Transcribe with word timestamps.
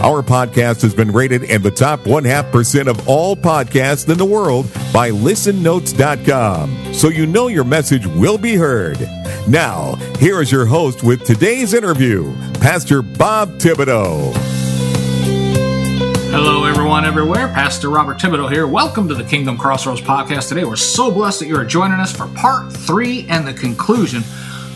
Our 0.00 0.22
podcast 0.22 0.82
has 0.82 0.94
been 0.94 1.12
rated 1.12 1.44
in 1.44 1.62
the 1.62 1.70
top 1.70 2.06
one 2.06 2.24
half 2.24 2.50
percent 2.50 2.88
of 2.88 3.08
all 3.08 3.36
podcasts 3.36 4.08
in 4.10 4.18
the 4.18 4.24
world 4.24 4.66
by 4.92 5.10
listennotes.com. 5.10 6.94
So 6.94 7.08
you 7.08 7.26
know 7.26 7.48
your 7.48 7.64
message 7.64 8.06
will 8.06 8.38
be 8.38 8.56
heard. 8.56 8.98
Now, 9.48 9.96
here 10.18 10.40
is 10.40 10.50
your 10.50 10.66
host 10.66 11.02
with 11.02 11.24
today's 11.24 11.74
interview, 11.74 12.34
Pastor 12.54 13.02
Bob 13.02 13.50
Thibodeau. 13.58 14.32
Hello, 16.30 16.64
everyone, 16.64 17.04
everywhere. 17.04 17.48
Pastor 17.48 17.90
Robert 17.90 18.18
Thibodeau 18.18 18.50
here. 18.50 18.66
Welcome 18.66 19.06
to 19.08 19.14
the 19.14 19.24
Kingdom 19.24 19.58
Crossroads 19.58 20.00
podcast. 20.00 20.48
Today, 20.48 20.64
we're 20.64 20.76
so 20.76 21.10
blessed 21.10 21.40
that 21.40 21.46
you 21.46 21.56
are 21.56 21.64
joining 21.64 22.00
us 22.00 22.10
for 22.10 22.26
part 22.28 22.72
three 22.72 23.26
and 23.28 23.46
the 23.46 23.52
conclusion 23.52 24.22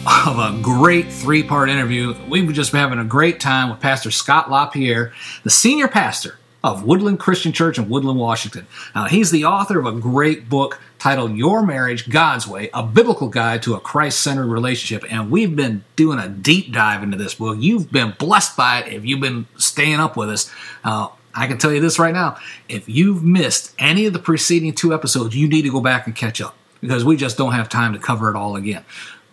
of 0.06 0.38
a 0.38 0.56
great 0.62 1.12
three 1.12 1.42
part 1.42 1.69
interview. 1.69 2.15
We've 2.28 2.52
just 2.52 2.70
been 2.70 2.80
having 2.80 3.01
a 3.01 3.05
great 3.05 3.41
time 3.41 3.70
with 3.70 3.80
Pastor 3.80 4.12
Scott 4.12 4.48
LaPierre, 4.48 5.12
the 5.43 5.51
senior 5.51 5.88
pastor 5.88 6.38
of 6.62 6.85
Woodland 6.85 7.18
Christian 7.18 7.52
Church 7.52 7.76
in 7.79 7.88
Woodland, 7.88 8.18
Washington. 8.18 8.66
Now, 8.95 9.07
he's 9.07 9.30
the 9.30 9.45
author 9.45 9.79
of 9.80 9.87
a 9.87 9.99
great 9.99 10.49
book 10.49 10.80
titled 10.99 11.37
Your 11.37 11.65
Marriage 11.65 12.09
God's 12.09 12.46
Way, 12.46 12.71
a 12.73 12.84
biblical 12.84 13.29
guide 13.29 13.62
to 13.65 13.74
a 13.74 13.80
Christ 13.80 14.21
centered 14.21 14.46
relationship. 14.46 15.04
And 15.12 15.30
we've 15.30 15.54
been 15.57 15.84
doing 15.96 16.18
a 16.18 16.29
deep 16.29 16.73
dive 16.73 17.02
into 17.02 17.16
this 17.16 17.34
book. 17.34 17.57
You've 17.59 17.90
been 17.90 18.15
blessed 18.18 18.57
by 18.57 18.80
it 18.80 18.93
if 18.93 19.04
you've 19.04 19.21
been 19.21 19.46
staying 19.57 19.99
up 19.99 20.16
with 20.16 20.30
us. 20.30 20.52
Uh, 20.84 21.09
I 21.34 21.49
can 21.49 21.59
tell 21.59 21.73
you 21.73 21.80
this 21.80 21.99
right 21.99 22.15
now 22.15 22.38
if 22.68 22.88
you've 22.88 23.23
missed 23.23 23.74
any 23.79 24.07
of 24.07 24.12
the 24.12 24.18
preceding 24.21 24.73
two 24.73 24.95
episodes, 24.95 25.37
you 25.37 25.49
need 25.49 25.62
to 25.62 25.71
go 25.71 25.80
back 25.80 26.07
and 26.07 26.15
catch 26.15 26.40
up 26.40 26.57
because 26.80 27.04
we 27.04 27.16
just 27.16 27.37
don't 27.37 27.52
have 27.52 27.68
time 27.68 27.93
to 27.93 27.99
cover 27.99 28.30
it 28.30 28.37
all 28.37 28.57
again. 28.57 28.84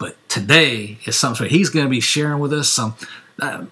But 0.04 0.18
today 0.28 0.98
is 1.06 1.18
something 1.18 1.48
he's 1.48 1.70
going 1.70 1.86
to 1.86 1.90
be 1.90 2.02
sharing 2.02 2.40
with 2.40 2.52
us 2.52 2.68
some 2.68 2.96
uh, 3.40 3.64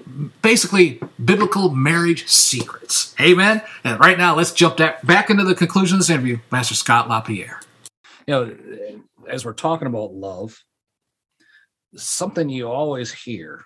basically 0.42 1.02
biblical 1.22 1.72
marriage 1.72 2.26
secrets. 2.30 3.14
Amen. 3.20 3.62
And 3.84 4.00
right 4.00 4.18
now, 4.18 4.34
let's 4.34 4.54
jump 4.54 4.78
back 4.78 5.30
into 5.30 5.44
the 5.44 5.56
conclusion 5.56 5.96
of 5.96 6.00
this 6.00 6.10
interview, 6.10 6.38
Pastor 6.50 6.76
Scott 6.76 7.10
LaPierre. 7.10 7.60
You 8.28 8.34
know, 8.34 8.56
as 9.28 9.44
we're 9.44 9.52
talking 9.52 9.90
about 9.90 10.14
love, 10.14 10.58
something 11.98 12.48
you 12.48 12.70
always 12.70 13.12
hear, 13.12 13.66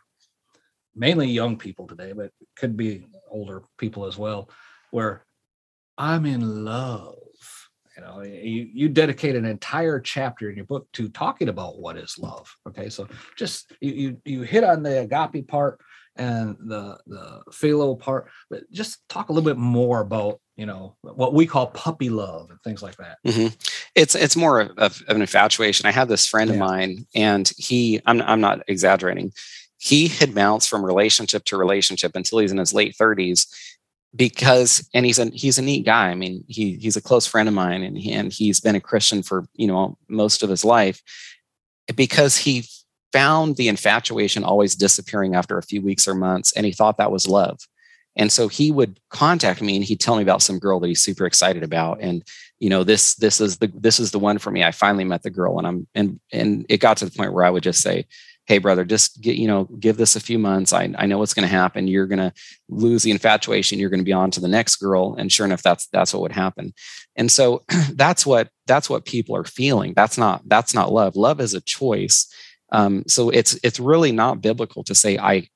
mainly 0.95 1.27
young 1.27 1.57
people 1.57 1.85
today, 1.85 2.13
but 2.13 2.31
could 2.55 2.75
be 2.75 3.05
older 3.29 3.61
people 3.77 4.07
as 4.07 4.17
well, 4.17 4.49
where 4.89 5.23
I'm 5.99 6.25
in 6.25 6.65
love. 6.65 7.13
You 7.97 8.03
know, 8.03 8.23
you, 8.23 8.69
you 8.73 8.89
dedicate 8.89 9.35
an 9.35 9.45
entire 9.45 9.99
chapter 9.99 10.49
in 10.49 10.57
your 10.57 10.65
book 10.65 10.91
to 10.93 11.07
talking 11.09 11.47
about 11.47 11.79
what 11.79 11.97
is 11.97 12.17
love. 12.19 12.53
Okay, 12.67 12.89
so 12.89 13.07
just 13.37 13.73
you 13.79 13.93
you, 13.93 14.21
you 14.25 14.41
hit 14.41 14.63
on 14.63 14.83
the 14.83 15.01
agape 15.01 15.47
part 15.47 15.79
and 16.17 16.57
the 16.59 16.97
the 17.07 17.41
phileo 17.51 17.97
part, 17.97 18.29
but 18.49 18.69
just 18.71 19.07
talk 19.07 19.29
a 19.29 19.33
little 19.33 19.49
bit 19.49 19.57
more 19.57 20.01
about 20.01 20.39
you 20.57 20.65
know 20.65 20.95
what 21.01 21.33
we 21.33 21.45
call 21.45 21.67
puppy 21.67 22.09
love 22.09 22.49
and 22.49 22.61
things 22.63 22.81
like 22.83 22.97
that. 22.97 23.17
Mm-hmm. 23.25 23.53
It's 23.95 24.15
it's 24.15 24.35
more 24.35 24.61
of, 24.61 24.71
of, 24.77 25.03
an 25.07 25.21
infatuation. 25.21 25.85
I 25.85 25.91
have 25.91 26.07
this 26.07 26.27
friend 26.27 26.49
yeah. 26.49 26.55
of 26.55 26.59
mine, 26.59 27.05
and 27.15 27.49
he 27.57 28.01
I'm 28.05 28.21
I'm 28.21 28.41
not 28.41 28.61
exaggerating. 28.67 29.31
He 29.77 30.07
had 30.07 30.33
bounced 30.33 30.69
from 30.69 30.85
relationship 30.85 31.43
to 31.45 31.57
relationship 31.57 32.15
until 32.15 32.39
he's 32.39 32.51
in 32.51 32.57
his 32.57 32.73
late 32.73 32.95
30s 32.99 33.45
because 34.15 34.87
and 34.93 35.05
he's 35.05 35.19
a 35.19 35.25
he's 35.25 35.57
a 35.57 35.61
neat 35.61 35.85
guy. 35.85 36.09
I 36.09 36.15
mean, 36.15 36.43
he 36.47 36.75
he's 36.75 36.95
a 36.95 37.01
close 37.01 37.27
friend 37.27 37.47
of 37.47 37.55
mine, 37.55 37.83
and 37.83 37.97
he, 37.97 38.11
and 38.11 38.31
he's 38.31 38.59
been 38.59 38.75
a 38.75 38.81
Christian 38.81 39.23
for 39.23 39.45
you 39.55 39.67
know 39.67 39.97
most 40.07 40.43
of 40.43 40.49
his 40.49 40.63
life 40.63 41.01
because 41.95 42.37
he 42.37 42.65
found 43.11 43.55
the 43.55 43.67
infatuation 43.67 44.43
always 44.43 44.75
disappearing 44.75 45.35
after 45.35 45.57
a 45.57 45.63
few 45.63 45.81
weeks 45.81 46.07
or 46.07 46.15
months, 46.15 46.51
and 46.53 46.65
he 46.65 46.71
thought 46.71 46.97
that 46.97 47.11
was 47.11 47.27
love. 47.27 47.59
And 48.15 48.31
so 48.31 48.47
he 48.47 48.71
would 48.71 48.99
contact 49.09 49.61
me 49.61 49.75
and 49.75 49.83
he'd 49.83 49.99
tell 49.99 50.15
me 50.15 50.23
about 50.23 50.41
some 50.41 50.59
girl 50.59 50.79
that 50.79 50.87
he's 50.87 51.03
super 51.03 51.25
excited 51.25 51.63
about. 51.63 51.99
And, 52.01 52.23
you 52.59 52.69
know, 52.69 52.83
this, 52.83 53.15
this 53.15 53.41
is 53.41 53.57
the, 53.57 53.71
this 53.75 53.99
is 53.99 54.11
the 54.11 54.19
one 54.19 54.37
for 54.37 54.51
me. 54.51 54.63
I 54.63 54.71
finally 54.71 55.03
met 55.03 55.23
the 55.23 55.29
girl 55.29 55.57
and 55.57 55.67
I'm, 55.67 55.87
and, 55.93 56.19
and 56.31 56.65
it 56.69 56.77
got 56.77 56.97
to 56.97 57.05
the 57.05 57.11
point 57.11 57.33
where 57.33 57.43
I 57.43 57.49
would 57.49 57.63
just 57.63 57.81
say, 57.81 58.05
hey 58.45 58.59
brother 58.59 58.85
just 58.85 59.21
get 59.21 59.35
you 59.35 59.47
know 59.47 59.65
give 59.79 59.97
this 59.97 60.15
a 60.15 60.19
few 60.19 60.39
months. 60.39 60.73
I, 60.73 60.93
I 60.97 61.05
know 61.05 61.17
what's 61.17 61.33
going 61.33 61.47
to 61.47 61.53
happen. 61.53 61.87
You're 61.87 62.07
going 62.07 62.19
to 62.19 62.33
lose 62.69 63.03
the 63.03 63.11
infatuation. 63.11 63.79
You're 63.79 63.89
going 63.89 63.99
to 63.99 64.05
be 64.05 64.13
on 64.13 64.31
to 64.31 64.39
the 64.39 64.47
next 64.47 64.77
girl. 64.77 65.15
And 65.15 65.31
sure 65.31 65.45
enough 65.45 65.63
that's 65.63 65.87
that's 65.87 66.13
what 66.13 66.21
would 66.21 66.31
happen. 66.31 66.73
And 67.15 67.31
so 67.31 67.63
that's 67.93 68.25
what 68.25 68.49
that's 68.67 68.89
what 68.89 69.05
people 69.05 69.35
are 69.35 69.43
feeling. 69.43 69.93
That's 69.95 70.17
not 70.17 70.41
that's 70.47 70.73
not 70.73 70.91
love. 70.91 71.15
Love 71.15 71.39
is 71.39 71.53
a 71.53 71.61
choice. 71.61 72.27
Um, 72.71 73.03
so 73.07 73.29
it's 73.29 73.59
it's 73.63 73.79
really 73.79 74.11
not 74.11 74.41
biblical 74.41 74.83
to 74.85 74.95
say 74.95 75.17
i 75.19 75.47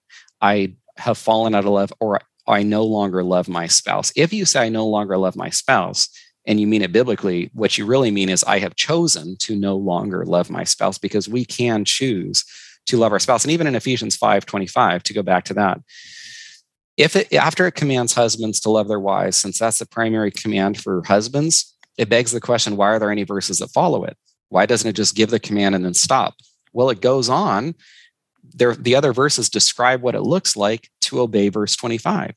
i 0.42 0.74
have 0.98 1.18
fallen 1.18 1.56
out 1.56 1.66
of 1.66 1.72
love 1.72 1.92
or 2.00 2.22
i 2.48 2.62
no 2.62 2.84
longer 2.84 3.24
love 3.24 3.50
my 3.50 3.68
spouse. 3.68 4.12
If 4.16 4.32
you 4.32 4.46
say 4.46 4.66
i 4.66 4.70
no 4.70 4.88
longer 4.88 5.18
love 5.18 5.36
my 5.36 5.50
spouse 5.50 6.10
and 6.46 6.60
you 6.60 6.68
mean 6.68 6.82
it 6.82 6.92
biblically, 6.92 7.52
what 7.54 7.78
you 7.78 7.86
really 7.86 8.10
mean 8.12 8.30
is 8.30 8.44
I 8.44 8.60
have 8.60 8.76
chosen 8.76 9.36
to 9.42 9.56
no 9.56 9.76
longer 9.76 10.26
love 10.26 10.50
my 10.50 10.64
spouse 10.64 10.98
because 10.98 11.30
we 11.30 11.46
can 11.46 11.86
choose 11.86 12.44
to 12.90 12.98
love 12.98 13.12
our 13.12 13.20
spouse. 13.20 13.44
And 13.44 13.52
even 13.52 13.68
in 13.68 13.76
Ephesians 13.76 14.16
5 14.16 14.46
25, 14.46 15.04
to 15.04 15.14
go 15.14 15.24
back 15.24 15.46
to 15.46 15.54
that, 15.56 15.80
if 16.98 17.16
it 17.16 17.34
after 17.34 17.66
it 17.66 17.76
commands 17.76 18.14
husbands 18.14 18.60
to 18.62 18.70
love 18.70 18.88
their 18.88 19.00
wives, 19.00 19.38
since 19.38 19.60
that's 19.60 19.80
the 19.80 19.86
primary 19.86 20.32
command 20.32 20.80
for 20.82 21.04
husbands, 21.06 21.76
it 21.98 22.10
begs 22.10 22.32
the 22.32 22.42
question 22.42 22.76
why 22.76 22.88
are 22.88 23.00
there 23.00 23.12
any 23.12 23.24
verses 23.24 23.60
that 23.60 23.70
follow 23.70 24.04
it? 24.04 24.18
Why 24.50 24.66
doesn't 24.66 24.90
it 24.90 24.96
just 24.96 25.16
give 25.16 25.30
the 25.30 25.40
command 25.40 25.76
and 25.76 25.86
then 25.86 25.94
stop? 25.94 26.36
Well, 26.74 26.90
it 26.90 27.02
goes 27.02 27.30
on. 27.30 27.76
There, 28.52 28.76
the 28.76 28.96
other 28.96 29.14
verses 29.14 29.50
describe 29.50 30.02
what 30.02 30.16
it 30.16 30.22
looks 30.22 30.56
like 30.56 30.90
to 31.02 31.22
obey 31.22 31.50
verse 31.50 31.76
25. 31.76 32.34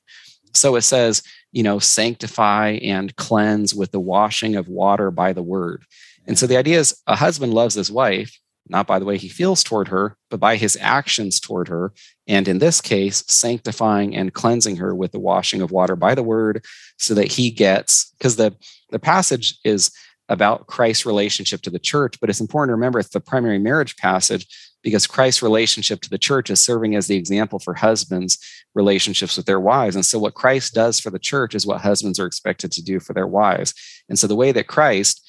So 0.54 0.76
it 0.76 0.82
says, 0.82 1.22
you 1.52 1.62
know, 1.62 1.78
sanctify 1.78 2.78
and 2.82 3.16
cleanse 3.16 3.74
with 3.74 3.92
the 3.92 4.00
washing 4.00 4.56
of 4.56 4.68
water 4.68 5.10
by 5.10 5.32
the 5.32 5.42
word. 5.42 5.84
And 6.26 6.38
so 6.38 6.46
the 6.46 6.56
idea 6.56 6.78
is 6.78 6.94
a 7.06 7.16
husband 7.16 7.54
loves 7.54 7.74
his 7.74 7.91
wife 7.91 8.38
not 8.68 8.86
by 8.86 8.98
the 8.98 9.04
way 9.04 9.18
he 9.18 9.28
feels 9.28 9.62
toward 9.62 9.88
her, 9.88 10.16
but 10.30 10.40
by 10.40 10.56
his 10.56 10.78
actions 10.80 11.40
toward 11.40 11.68
her. 11.68 11.92
And 12.26 12.46
in 12.46 12.58
this 12.58 12.80
case, 12.80 13.24
sanctifying 13.26 14.14
and 14.14 14.32
cleansing 14.32 14.76
her 14.76 14.94
with 14.94 15.12
the 15.12 15.20
washing 15.20 15.60
of 15.60 15.70
water 15.70 15.96
by 15.96 16.14
the 16.14 16.22
word, 16.22 16.64
so 16.98 17.14
that 17.14 17.32
he 17.32 17.50
gets, 17.50 18.12
because 18.18 18.36
the, 18.36 18.54
the 18.90 18.98
passage 18.98 19.58
is 19.64 19.90
about 20.28 20.66
Christ's 20.66 21.04
relationship 21.04 21.62
to 21.62 21.70
the 21.70 21.78
church, 21.78 22.18
but 22.20 22.30
it's 22.30 22.40
important 22.40 22.70
to 22.70 22.74
remember 22.74 22.98
it's 22.98 23.08
the 23.10 23.20
primary 23.20 23.58
marriage 23.58 23.96
passage 23.96 24.46
because 24.82 25.06
Christ's 25.06 25.42
relationship 25.42 26.00
to 26.00 26.10
the 26.10 26.18
church 26.18 26.50
is 26.50 26.60
serving 26.60 26.94
as 26.94 27.06
the 27.06 27.16
example 27.16 27.58
for 27.58 27.74
husbands' 27.74 28.38
relationships 28.74 29.36
with 29.36 29.46
their 29.46 29.60
wives. 29.60 29.94
And 29.94 30.04
so, 30.04 30.18
what 30.18 30.34
Christ 30.34 30.74
does 30.74 30.98
for 30.98 31.10
the 31.10 31.18
church 31.18 31.54
is 31.54 31.66
what 31.66 31.80
husbands 31.80 32.18
are 32.18 32.26
expected 32.26 32.72
to 32.72 32.82
do 32.82 32.98
for 33.00 33.12
their 33.12 33.26
wives. 33.26 33.74
And 34.08 34.18
so, 34.18 34.26
the 34.26 34.36
way 34.36 34.52
that 34.52 34.66
Christ 34.66 35.22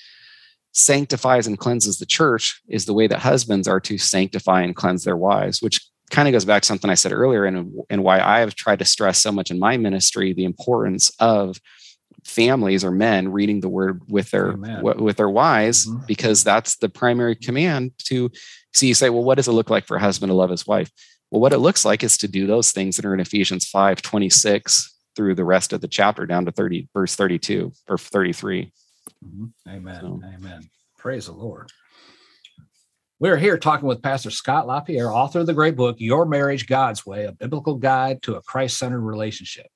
sanctifies 0.74 1.48
and 1.48 1.58
cleanses 1.58 2.00
the 2.00 2.06
church 2.06 2.62
is 2.68 2.86
the 2.86 2.94
way 2.94 3.08
that 3.08 3.20
husbands 3.20 3.68
are 3.68 3.80
to 3.80 3.98
sanctify 3.98 4.62
and 4.62 4.76
cleanse 4.76 5.04
their 5.04 5.18
wives, 5.18 5.62
which 5.62 5.80
kind 6.10 6.28
of 6.28 6.32
goes 6.32 6.46
back 6.46 6.64
to 6.64 6.68
something 6.68 6.90
I 6.90 6.96
said 6.96 7.12
earlier 7.12 7.46
and, 7.46 7.74
and 7.90 8.04
why 8.04 8.20
I 8.20 8.40
have 8.40 8.56
tried 8.56 8.80
to 8.80 8.86
stress 8.86 9.22
so 9.22 9.32
much 9.32 9.52
in 9.52 9.60
my 9.60 9.78
ministry 9.78 10.34
the 10.34 10.46
importance 10.46 11.12
of 11.20 11.60
families 12.26 12.84
or 12.84 12.92
men 12.92 13.32
reading 13.32 13.60
the 13.60 13.70
word 13.70 14.02
with 14.08 14.32
their 14.32 14.54
w- 14.54 15.04
with 15.04 15.18
their 15.18 15.30
wives 15.30 15.88
mm-hmm. 15.88 16.06
because 16.08 16.44
that's 16.44 16.78
the 16.78 16.88
primary 16.88 17.36
command 17.36 17.92
to 17.98 18.32
see 18.74 18.88
you 18.88 18.94
say 18.94 19.10
well 19.10 19.24
what 19.24 19.36
does 19.36 19.48
it 19.48 19.52
look 19.52 19.70
like 19.70 19.86
for 19.86 19.98
a 19.98 20.00
husband 20.00 20.30
to 20.30 20.34
love 20.34 20.50
his 20.50 20.66
wife? 20.66 20.90
Well 21.32 21.42
what 21.42 21.54
it 21.54 21.58
looks 21.58 21.84
like 21.84 22.04
is 22.04 22.18
to 22.20 22.28
do 22.28 22.48
those 22.48 22.72
things 22.72 22.96
that 22.96 23.06
are 23.06 23.14
in 23.14 23.20
ephesians 23.20 23.68
5 23.68 24.02
26 24.02 24.96
through 25.16 25.36
the 25.36 25.44
rest 25.44 25.74
of 25.74 25.82
the 25.82 25.88
chapter 25.88 26.26
down 26.26 26.46
to 26.46 26.52
30 26.52 26.88
verse 26.94 27.16
32 27.16 27.74
or 27.90 27.98
33 27.98 28.72
Mm-hmm. 29.26 29.70
Amen. 29.70 30.00
So. 30.02 30.22
Amen. 30.36 30.70
Praise 30.98 31.26
the 31.26 31.34
Lord. 31.34 31.72
We're 33.20 33.38
here 33.38 33.58
talking 33.58 33.88
with 33.88 34.02
Pastor 34.02 34.32
Scott 34.32 34.68
LaPierre, 34.68 35.10
author 35.10 35.40
of 35.40 35.46
the 35.46 35.54
great 35.54 35.78
book, 35.78 35.96
Your 36.00 36.26
Marriage 36.26 36.68
God's 36.68 37.06
Way, 37.06 37.26
a 37.26 37.32
biblical 37.32 37.76
guide 37.76 38.22
to 38.24 38.36
a 38.36 38.42
Christ 38.42 38.78
centered 38.78 39.00
relationship. 39.00 39.68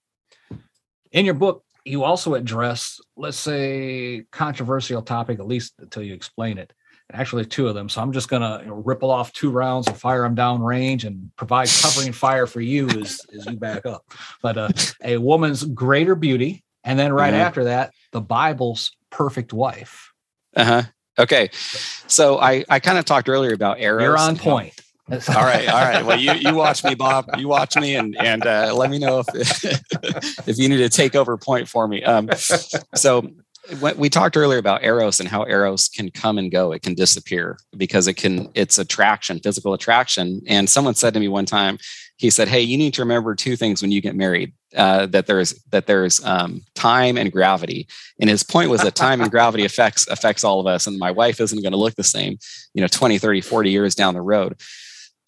In 1.14 1.24
your 1.24 1.34
book, 1.34 1.64
you 1.86 2.04
also 2.04 2.34
address, 2.34 3.00
let's 3.16 3.38
say, 3.38 4.26
controversial 4.32 5.02
topic, 5.02 5.40
at 5.40 5.48
least 5.48 5.76
until 5.80 6.04
you 6.04 6.14
explain 6.14 6.58
it. 6.58 6.74
Actually, 7.14 7.46
two 7.46 7.70
of 7.70 7.76
them. 7.76 7.88
So 7.88 8.02
I'm 8.02 8.12
just 8.12 8.28
going 8.28 8.42
to 8.42 8.60
you 8.64 8.70
know, 8.70 8.82
ripple 8.86 9.12
off 9.12 9.32
two 9.32 9.50
rounds 9.50 9.88
and 9.88 9.98
fire 9.98 10.24
them 10.24 10.36
down 10.36 10.62
range 10.62 11.06
and 11.06 11.32
provide 11.38 11.70
covering 11.82 12.12
fire 12.12 12.48
for 12.48 12.60
you 12.60 12.90
as, 12.90 13.22
as 13.34 13.46
you 13.46 13.54
back 13.54 13.86
up. 13.86 14.04
But 14.42 14.58
uh, 14.58 14.70
a 15.02 15.18
woman's 15.18 15.64
greater 15.64 16.16
beauty. 16.16 16.66
And 16.84 17.00
then 17.00 17.14
right 17.14 17.34
mm-hmm. 17.34 17.42
after 17.42 17.64
that, 17.66 17.94
the 18.12 18.20
Bible's 18.20 18.92
perfect 19.12 19.54
wife. 19.54 20.12
Uh 20.56 20.66
huh. 20.66 20.84
Okay, 21.20 21.50
so 22.08 22.40
I 22.40 22.64
I 22.70 22.80
kind 22.80 22.98
of 22.98 23.06
talked 23.06 23.30
earlier 23.30 23.54
about 23.54 23.80
eros. 23.80 24.04
You're 24.04 24.18
on 24.18 24.38
point. 24.38 24.80
all 25.10 25.18
right, 25.36 25.70
all 25.70 25.82
right. 25.82 26.06
Well, 26.06 26.20
you 26.20 26.34
you 26.34 26.54
watch 26.54 26.84
me, 26.84 26.94
Bob. 26.94 27.30
You 27.38 27.48
watch 27.48 27.76
me, 27.78 27.96
and 27.96 28.16
and 28.18 28.46
uh, 28.46 28.74
let 28.76 28.90
me 28.90 29.00
know 29.00 29.24
if 29.26 29.66
if 30.48 30.58
you 30.58 30.68
need 30.68 30.78
to 30.78 30.90
take 30.90 31.16
over 31.16 31.38
point 31.38 31.70
for 31.70 31.88
me. 31.88 32.04
Um, 32.04 32.30
so 32.94 33.30
we 33.98 34.10
talked 34.10 34.38
earlier 34.38 34.60
about 34.60 34.84
eros 34.84 35.20
and 35.20 35.28
how 35.28 35.46
eros 35.46 35.88
can 35.90 36.10
come 36.10 36.38
and 36.38 36.52
go 36.52 36.72
it 36.72 36.82
can 36.82 36.94
disappear 36.94 37.58
because 37.76 38.08
it 38.08 38.14
can 38.14 38.50
it's 38.54 38.78
attraction 38.78 39.40
physical 39.40 39.74
attraction 39.74 40.42
and 40.48 40.70
someone 40.70 40.96
said 40.96 41.14
to 41.14 41.20
me 41.20 41.28
one 41.28 41.46
time 41.46 41.78
he 42.18 42.30
said 42.30 42.48
hey 42.48 42.62
you 42.62 42.78
need 42.78 42.94
to 42.94 43.02
remember 43.02 43.36
two 43.36 43.56
things 43.56 43.82
when 43.82 43.92
you 43.92 44.02
get 44.02 44.16
married 44.16 44.54
uh, 44.76 45.06
that 45.08 45.28
there's 45.28 45.54
that 45.72 45.88
there's 45.88 46.24
um, 46.26 46.62
time 46.76 47.18
and 47.18 47.32
gravity 47.32 47.88
and 48.20 48.30
his 48.30 48.44
point 48.44 48.70
was 48.70 48.82
that 48.82 48.96
time 48.96 49.22
and 49.22 49.32
gravity 49.32 49.64
affects 49.66 50.08
affects 50.08 50.44
all 50.44 50.60
of 50.60 50.68
us 50.68 50.88
and 50.88 51.00
my 51.00 51.12
wife 51.12 51.40
isn't 51.40 51.62
going 51.62 51.72
to 51.72 51.78
look 51.78 51.96
the 51.96 52.04
same 52.04 52.38
you 52.74 52.82
know 52.82 52.88
20 52.88 53.18
30 53.18 53.42
40 53.42 53.72
years 53.72 53.96
down 53.96 54.14
the 54.14 54.22
road 54.22 54.60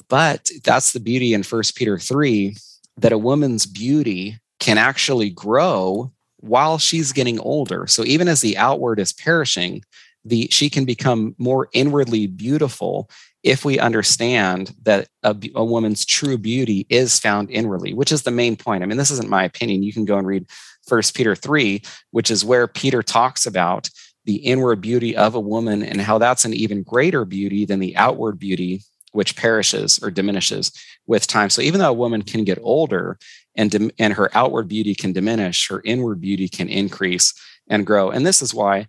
but 0.09 0.49
that's 0.63 0.91
the 0.91 0.99
beauty 0.99 1.33
in 1.33 1.43
first 1.43 1.75
peter 1.75 1.97
3 1.97 2.55
that 2.97 3.13
a 3.13 3.17
woman's 3.17 3.65
beauty 3.65 4.37
can 4.59 4.77
actually 4.77 5.29
grow 5.29 6.11
while 6.37 6.77
she's 6.77 7.11
getting 7.11 7.39
older. 7.39 7.87
So 7.87 8.03
even 8.03 8.27
as 8.27 8.41
the 8.41 8.57
outward 8.57 8.99
is 8.99 9.13
perishing, 9.13 9.83
the 10.25 10.47
she 10.51 10.69
can 10.69 10.85
become 10.85 11.35
more 11.37 11.69
inwardly 11.73 12.27
beautiful 12.27 13.09
if 13.43 13.63
we 13.63 13.79
understand 13.79 14.75
that 14.83 15.07
a, 15.23 15.35
a, 15.55 15.63
woman's 15.63 16.05
true 16.05 16.37
beauty 16.37 16.85
is 16.89 17.19
found 17.19 17.49
inwardly, 17.49 17.93
which 17.93 18.11
is 18.11 18.23
the 18.23 18.31
main 18.31 18.55
point. 18.55 18.83
I 18.83 18.85
mean, 18.85 18.97
this 18.97 19.11
isn't 19.11 19.29
my 19.29 19.43
opinion. 19.43 19.83
You 19.83 19.93
can 19.93 20.05
go 20.05 20.17
and 20.17 20.27
read 20.27 20.45
First 20.87 21.15
Peter 21.15 21.35
3, 21.35 21.81
which 22.11 22.29
is 22.29 22.43
where 22.43 22.67
Peter 22.67 23.01
talks 23.01 23.45
about 23.45 23.89
the 24.25 24.35
inward 24.35 24.81
beauty 24.81 25.15
of 25.15 25.35
a 25.35 25.39
woman 25.39 25.83
and 25.83 26.01
how 26.01 26.17
that's 26.17 26.45
an 26.45 26.53
even 26.53 26.83
greater 26.83 27.23
beauty 27.23 27.65
than 27.65 27.79
the 27.79 27.95
outward 27.95 28.37
beauty 28.37 28.81
which 29.11 29.35
perishes 29.35 29.99
or 30.03 30.11
diminishes 30.11 30.71
with 31.07 31.27
time. 31.27 31.49
So 31.49 31.61
even 31.61 31.79
though 31.79 31.89
a 31.89 31.93
woman 31.93 32.21
can 32.21 32.43
get 32.43 32.59
older 32.61 33.17
and, 33.55 33.91
and 33.97 34.13
her 34.13 34.29
outward 34.37 34.67
beauty 34.67 34.93
can 34.93 35.13
diminish, 35.13 35.67
her 35.69 35.81
inward 35.83 36.21
beauty 36.21 36.47
can 36.47 36.69
increase 36.69 37.33
and 37.67 37.85
grow. 37.85 38.09
And 38.09 38.25
this 38.25 38.41
is 38.41 38.53
why, 38.53 38.87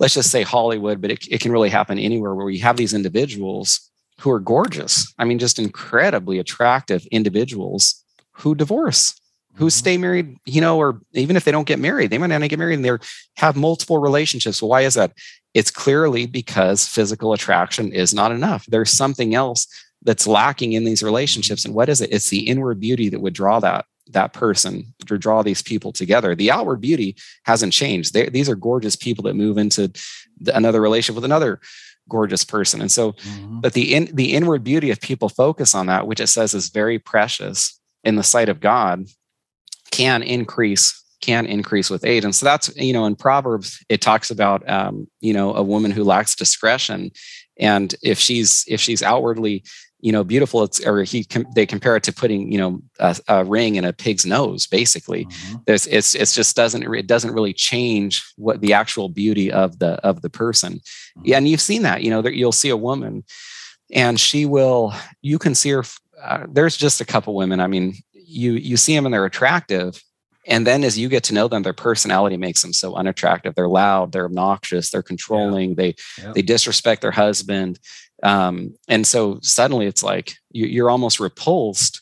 let's 0.00 0.14
just 0.14 0.30
say 0.30 0.42
Hollywood, 0.42 1.00
but 1.00 1.12
it, 1.12 1.26
it 1.30 1.40
can 1.40 1.52
really 1.52 1.70
happen 1.70 1.98
anywhere 1.98 2.34
where 2.34 2.46
we 2.46 2.58
have 2.58 2.76
these 2.76 2.94
individuals 2.94 3.88
who 4.18 4.30
are 4.30 4.40
gorgeous. 4.40 5.14
I 5.18 5.24
mean, 5.24 5.38
just 5.38 5.60
incredibly 5.60 6.40
attractive 6.40 7.06
individuals 7.12 8.04
who 8.32 8.56
divorce 8.56 9.14
who 9.54 9.66
mm-hmm. 9.66 9.70
stay 9.70 9.98
married, 9.98 10.36
you 10.46 10.60
know, 10.60 10.78
or 10.78 11.00
even 11.12 11.36
if 11.36 11.44
they 11.44 11.52
don't 11.52 11.66
get 11.66 11.78
married, 11.78 12.10
they 12.10 12.18
might 12.18 12.28
not 12.28 12.48
get 12.48 12.58
married 12.58 12.76
and 12.76 12.84
they 12.84 12.96
have 13.36 13.56
multiple 13.56 13.98
relationships. 13.98 14.62
Well, 14.62 14.70
why 14.70 14.82
is 14.82 14.94
that? 14.94 15.12
It's 15.54 15.70
clearly 15.70 16.26
because 16.26 16.86
physical 16.86 17.32
attraction 17.32 17.92
is 17.92 18.14
not 18.14 18.32
enough. 18.32 18.64
There's 18.66 18.90
something 18.90 19.34
else 19.34 19.66
that's 20.02 20.26
lacking 20.26 20.72
in 20.72 20.84
these 20.84 21.02
relationships. 21.02 21.64
And 21.64 21.74
what 21.74 21.88
is 21.88 22.00
it? 22.00 22.12
It's 22.12 22.30
the 22.30 22.46
inward 22.48 22.80
beauty 22.80 23.08
that 23.08 23.20
would 23.20 23.34
draw 23.34 23.60
that 23.60 23.84
that 24.12 24.32
person 24.32 24.94
to 25.06 25.18
draw 25.18 25.42
these 25.42 25.62
people 25.62 25.92
together. 25.92 26.34
The 26.34 26.50
outward 26.50 26.80
beauty 26.80 27.16
hasn't 27.44 27.72
changed. 27.72 28.12
They, 28.12 28.28
these 28.28 28.48
are 28.48 28.54
gorgeous 28.56 28.96
people 28.96 29.24
that 29.24 29.34
move 29.34 29.58
into 29.58 29.90
another 30.52 30.80
relationship 30.80 31.16
with 31.16 31.24
another 31.24 31.60
gorgeous 32.08 32.44
person. 32.44 32.80
And 32.80 32.90
so, 32.90 33.12
mm-hmm. 33.12 33.60
but 33.60 33.72
the 33.72 33.94
in, 33.94 34.10
the 34.12 34.34
inward 34.34 34.64
beauty, 34.64 34.90
if 34.90 35.00
people 35.00 35.28
focus 35.28 35.74
on 35.74 35.86
that, 35.86 36.06
which 36.06 36.20
it 36.20 36.26
says 36.26 36.54
is 36.54 36.70
very 36.70 36.98
precious 36.98 37.78
in 38.04 38.16
the 38.16 38.22
sight 38.22 38.48
of 38.48 38.60
God, 38.60 39.06
can 39.90 40.22
increase 40.22 40.96
can 41.20 41.46
increase 41.46 41.90
with 41.90 42.04
age. 42.04 42.24
And 42.24 42.34
so 42.34 42.46
that's, 42.46 42.74
you 42.76 42.92
know, 42.92 43.04
in 43.04 43.14
Proverbs, 43.14 43.84
it 43.88 44.00
talks 44.00 44.30
about, 44.30 44.66
um, 44.68 45.06
you 45.20 45.34
know, 45.34 45.54
a 45.54 45.62
woman 45.62 45.90
who 45.90 46.02
lacks 46.02 46.34
discretion. 46.34 47.10
And 47.58 47.94
if 48.02 48.18
she's, 48.18 48.64
if 48.66 48.80
she's 48.80 49.02
outwardly, 49.02 49.64
you 50.00 50.12
know, 50.12 50.24
beautiful, 50.24 50.62
it's, 50.62 50.84
or 50.84 51.02
he, 51.02 51.26
they 51.54 51.66
compare 51.66 51.96
it 51.96 52.02
to 52.04 52.12
putting, 52.12 52.50
you 52.50 52.58
know, 52.58 52.80
a, 52.98 53.16
a 53.28 53.44
ring 53.44 53.76
in 53.76 53.84
a 53.84 53.92
pig's 53.92 54.24
nose, 54.24 54.66
basically. 54.66 55.26
Mm-hmm. 55.26 55.56
There's, 55.66 55.86
it's, 55.86 56.14
it's 56.14 56.34
just 56.34 56.56
doesn't, 56.56 56.82
it 56.94 57.06
doesn't 57.06 57.34
really 57.34 57.52
change 57.52 58.24
what 58.36 58.60
the 58.60 58.72
actual 58.72 59.08
beauty 59.08 59.52
of 59.52 59.78
the, 59.78 59.94
of 60.04 60.22
the 60.22 60.30
person. 60.30 60.74
Mm-hmm. 60.74 61.22
Yeah. 61.24 61.36
And 61.36 61.48
you've 61.48 61.60
seen 61.60 61.82
that, 61.82 62.02
you 62.02 62.10
know, 62.10 62.22
that 62.22 62.34
you'll 62.34 62.52
see 62.52 62.70
a 62.70 62.76
woman 62.76 63.24
and 63.92 64.18
she 64.18 64.46
will, 64.46 64.94
you 65.22 65.38
can 65.38 65.54
see 65.54 65.70
her, 65.70 65.84
uh, 66.22 66.46
there's 66.50 66.76
just 66.76 67.00
a 67.00 67.06
couple 67.06 67.34
women. 67.34 67.60
I 67.60 67.66
mean, 67.66 67.94
you, 68.12 68.52
you 68.52 68.76
see 68.76 68.94
them 68.94 69.06
and 69.06 69.12
they're 69.12 69.24
attractive, 69.24 70.02
and 70.46 70.66
then 70.66 70.84
as 70.84 70.98
you 70.98 71.08
get 71.08 71.22
to 71.24 71.34
know 71.34 71.48
them 71.48 71.62
their 71.62 71.72
personality 71.72 72.36
makes 72.36 72.62
them 72.62 72.72
so 72.72 72.94
unattractive 72.94 73.54
they're 73.54 73.68
loud 73.68 74.12
they're 74.12 74.24
obnoxious 74.24 74.90
they're 74.90 75.02
controlling 75.02 75.70
yeah. 75.70 75.74
they 75.76 75.94
yeah. 76.18 76.32
they 76.34 76.42
disrespect 76.42 77.02
their 77.02 77.10
husband 77.10 77.78
um, 78.22 78.74
and 78.88 79.06
so 79.06 79.38
suddenly 79.42 79.86
it's 79.86 80.02
like 80.02 80.34
you, 80.50 80.66
you're 80.66 80.90
almost 80.90 81.20
repulsed 81.20 82.00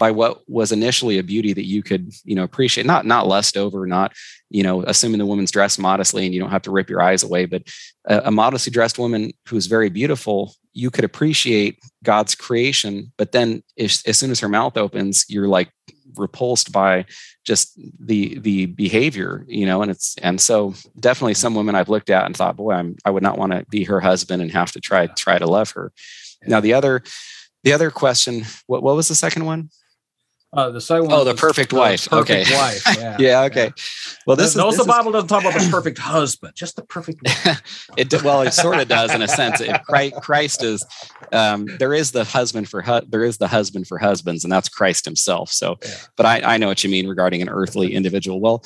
by 0.00 0.10
what 0.10 0.40
was 0.48 0.72
initially 0.72 1.18
a 1.18 1.22
beauty 1.22 1.52
that 1.52 1.66
you 1.66 1.82
could 1.82 2.10
you 2.24 2.34
know 2.34 2.42
appreciate 2.42 2.86
not 2.86 3.04
not 3.06 3.28
lust 3.28 3.56
over 3.56 3.86
not 3.86 4.12
you 4.48 4.62
know 4.62 4.82
assuming 4.84 5.18
the 5.18 5.26
woman's 5.26 5.50
dressed 5.50 5.78
modestly 5.78 6.24
and 6.24 6.34
you 6.34 6.40
don't 6.40 6.50
have 6.50 6.62
to 6.62 6.70
rip 6.70 6.88
your 6.88 7.02
eyes 7.02 7.22
away 7.22 7.44
but 7.44 7.62
a, 8.06 8.22
a 8.24 8.30
modestly 8.30 8.72
dressed 8.72 8.98
woman 8.98 9.30
who's 9.46 9.66
very 9.66 9.90
beautiful 9.90 10.54
you 10.72 10.90
could 10.90 11.04
appreciate 11.04 11.78
god's 12.02 12.34
creation 12.34 13.12
but 13.18 13.32
then 13.32 13.62
as 13.78 14.18
soon 14.18 14.30
as 14.30 14.40
her 14.40 14.48
mouth 14.48 14.76
opens 14.76 15.26
you're 15.28 15.48
like 15.48 15.70
repulsed 16.16 16.72
by 16.72 17.04
just 17.44 17.78
the 17.98 18.38
the 18.38 18.66
behavior 18.66 19.44
you 19.48 19.66
know 19.66 19.82
and 19.82 19.90
it's 19.90 20.16
and 20.22 20.40
so 20.40 20.74
definitely 20.98 21.34
some 21.34 21.54
women 21.54 21.74
i've 21.74 21.88
looked 21.88 22.10
at 22.10 22.26
and 22.26 22.36
thought 22.36 22.56
boy 22.56 22.72
i'm 22.72 22.96
i 23.04 23.10
would 23.10 23.22
not 23.22 23.38
want 23.38 23.52
to 23.52 23.64
be 23.70 23.84
her 23.84 24.00
husband 24.00 24.42
and 24.42 24.50
have 24.50 24.72
to 24.72 24.80
try 24.80 25.06
try 25.06 25.38
to 25.38 25.46
love 25.46 25.70
her. 25.72 25.92
Now 26.46 26.60
the 26.60 26.74
other 26.74 27.02
the 27.64 27.72
other 27.72 27.90
question 27.90 28.44
what, 28.66 28.82
what 28.82 28.96
was 28.96 29.08
the 29.08 29.14
second 29.14 29.44
one 29.44 29.70
uh, 30.52 30.70
the 30.70 30.80
second 30.80 31.06
one. 31.06 31.14
Oh, 31.14 31.24
the 31.24 31.34
perfect 31.34 31.72
wife. 31.72 32.08
Perfect 32.08 32.48
okay. 32.48 32.56
wife. 32.56 32.82
Yeah. 32.98 33.16
yeah. 33.20 33.42
Okay. 33.42 33.66
Yeah. 33.66 33.82
Well, 34.26 34.36
this 34.36 34.48
is, 34.48 34.54
the 34.54 34.84
Bible 34.84 35.10
is, 35.10 35.12
doesn't 35.24 35.28
talk 35.28 35.42
about 35.42 35.60
the 35.60 35.68
perfect 35.70 35.98
husband, 35.98 36.54
just 36.56 36.74
the 36.74 36.82
perfect. 36.82 37.20
it 37.96 38.22
well, 38.24 38.42
it 38.42 38.52
sort 38.52 38.78
of 38.78 38.88
does 38.88 39.14
in 39.14 39.22
a 39.22 39.28
sense. 39.28 39.60
It, 39.60 39.80
Christ 40.20 40.64
is 40.64 40.84
um, 41.32 41.66
there 41.78 41.94
is 41.94 42.10
the 42.10 42.24
husband 42.24 42.68
for 42.68 42.82
hu- 42.82 43.06
there 43.08 43.22
is 43.22 43.38
the 43.38 43.46
husband 43.46 43.86
for 43.86 43.98
husbands, 43.98 44.42
and 44.42 44.52
that's 44.52 44.68
Christ 44.68 45.04
Himself. 45.04 45.50
So, 45.50 45.78
yeah. 45.84 45.94
but 46.16 46.26
I, 46.26 46.54
I 46.54 46.56
know 46.56 46.66
what 46.66 46.82
you 46.82 46.90
mean 46.90 47.06
regarding 47.06 47.42
an 47.42 47.48
earthly 47.48 47.94
individual. 47.94 48.40
Well, 48.40 48.64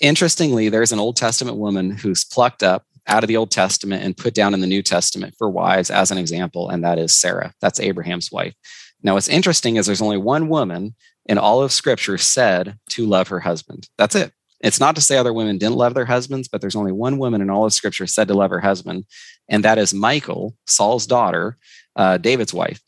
interestingly, 0.00 0.68
there's 0.68 0.90
an 0.90 0.98
Old 0.98 1.16
Testament 1.16 1.58
woman 1.58 1.90
who's 1.92 2.24
plucked 2.24 2.64
up 2.64 2.84
out 3.06 3.22
of 3.22 3.28
the 3.28 3.36
Old 3.36 3.52
Testament 3.52 4.02
and 4.02 4.16
put 4.16 4.34
down 4.34 4.52
in 4.52 4.60
the 4.60 4.66
New 4.66 4.82
Testament 4.82 5.34
for 5.38 5.48
wives 5.48 5.90
as 5.90 6.10
an 6.10 6.18
example, 6.18 6.70
and 6.70 6.82
that 6.82 6.98
is 6.98 7.14
Sarah. 7.14 7.52
That's 7.60 7.78
Abraham's 7.78 8.32
wife. 8.32 8.54
Now, 9.02 9.14
what's 9.14 9.28
interesting 9.28 9.76
is 9.76 9.86
there's 9.86 10.02
only 10.02 10.18
one 10.18 10.48
woman 10.48 10.94
in 11.30 11.38
all 11.38 11.62
of 11.62 11.70
scripture 11.70 12.18
said 12.18 12.76
to 12.88 13.06
love 13.06 13.28
her 13.28 13.38
husband. 13.38 13.88
That's 13.96 14.16
it. 14.16 14.32
It's 14.62 14.80
not 14.80 14.96
to 14.96 15.00
say 15.00 15.16
other 15.16 15.32
women 15.32 15.58
didn't 15.58 15.76
love 15.76 15.94
their 15.94 16.04
husbands, 16.04 16.48
but 16.48 16.60
there's 16.60 16.74
only 16.74 16.90
one 16.90 17.18
woman 17.18 17.40
in 17.40 17.48
all 17.48 17.64
of 17.64 17.72
scripture 17.72 18.08
said 18.08 18.26
to 18.28 18.34
love 18.34 18.50
her 18.50 18.58
husband, 18.58 19.06
and 19.48 19.64
that 19.64 19.78
is 19.78 19.94
Michal, 19.94 20.56
Saul's 20.66 21.06
daughter, 21.06 21.56
uh, 21.94 22.18
David's 22.18 22.52
wife. 22.52 22.80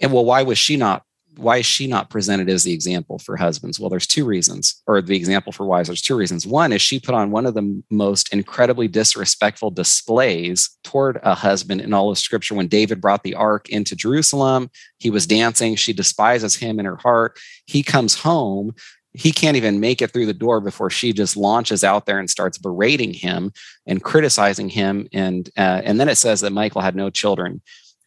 And 0.00 0.12
well, 0.12 0.24
why 0.24 0.44
was 0.44 0.56
she 0.56 0.76
not 0.76 1.02
why 1.36 1.58
is 1.58 1.66
she 1.66 1.86
not 1.86 2.10
presented 2.10 2.48
as 2.48 2.64
the 2.64 2.72
example 2.72 3.18
for 3.18 3.36
husbands? 3.36 3.80
Well, 3.80 3.88
there's 3.88 4.06
two 4.06 4.24
reasons, 4.24 4.82
or 4.86 5.00
the 5.00 5.16
example 5.16 5.52
for 5.52 5.66
wives. 5.66 5.88
There's 5.88 6.02
two 6.02 6.16
reasons. 6.16 6.46
One 6.46 6.72
is 6.72 6.82
she 6.82 7.00
put 7.00 7.14
on 7.14 7.30
one 7.30 7.46
of 7.46 7.54
the 7.54 7.82
most 7.90 8.32
incredibly 8.32 8.88
disrespectful 8.88 9.70
displays 9.70 10.70
toward 10.84 11.20
a 11.22 11.34
husband 11.34 11.80
in 11.80 11.94
all 11.94 12.10
of 12.10 12.18
Scripture. 12.18 12.54
When 12.54 12.68
David 12.68 13.00
brought 13.00 13.22
the 13.22 13.34
ark 13.34 13.68
into 13.70 13.96
Jerusalem, 13.96 14.70
he 14.98 15.10
was 15.10 15.26
dancing. 15.26 15.74
She 15.76 15.92
despises 15.92 16.56
him 16.56 16.78
in 16.78 16.86
her 16.86 16.96
heart. 16.96 17.38
He 17.66 17.82
comes 17.82 18.14
home. 18.14 18.74
He 19.14 19.32
can't 19.32 19.56
even 19.56 19.80
make 19.80 20.00
it 20.00 20.10
through 20.10 20.26
the 20.26 20.32
door 20.32 20.60
before 20.60 20.90
she 20.90 21.12
just 21.12 21.36
launches 21.36 21.84
out 21.84 22.06
there 22.06 22.18
and 22.18 22.30
starts 22.30 22.56
berating 22.56 23.12
him 23.12 23.52
and 23.86 24.02
criticizing 24.02 24.70
him. 24.70 25.06
And 25.12 25.48
uh, 25.56 25.82
and 25.84 26.00
then 26.00 26.08
it 26.08 26.16
says 26.16 26.40
that 26.40 26.52
Michal 26.52 26.80
had 26.80 26.96
no 26.96 27.10
children 27.10 27.60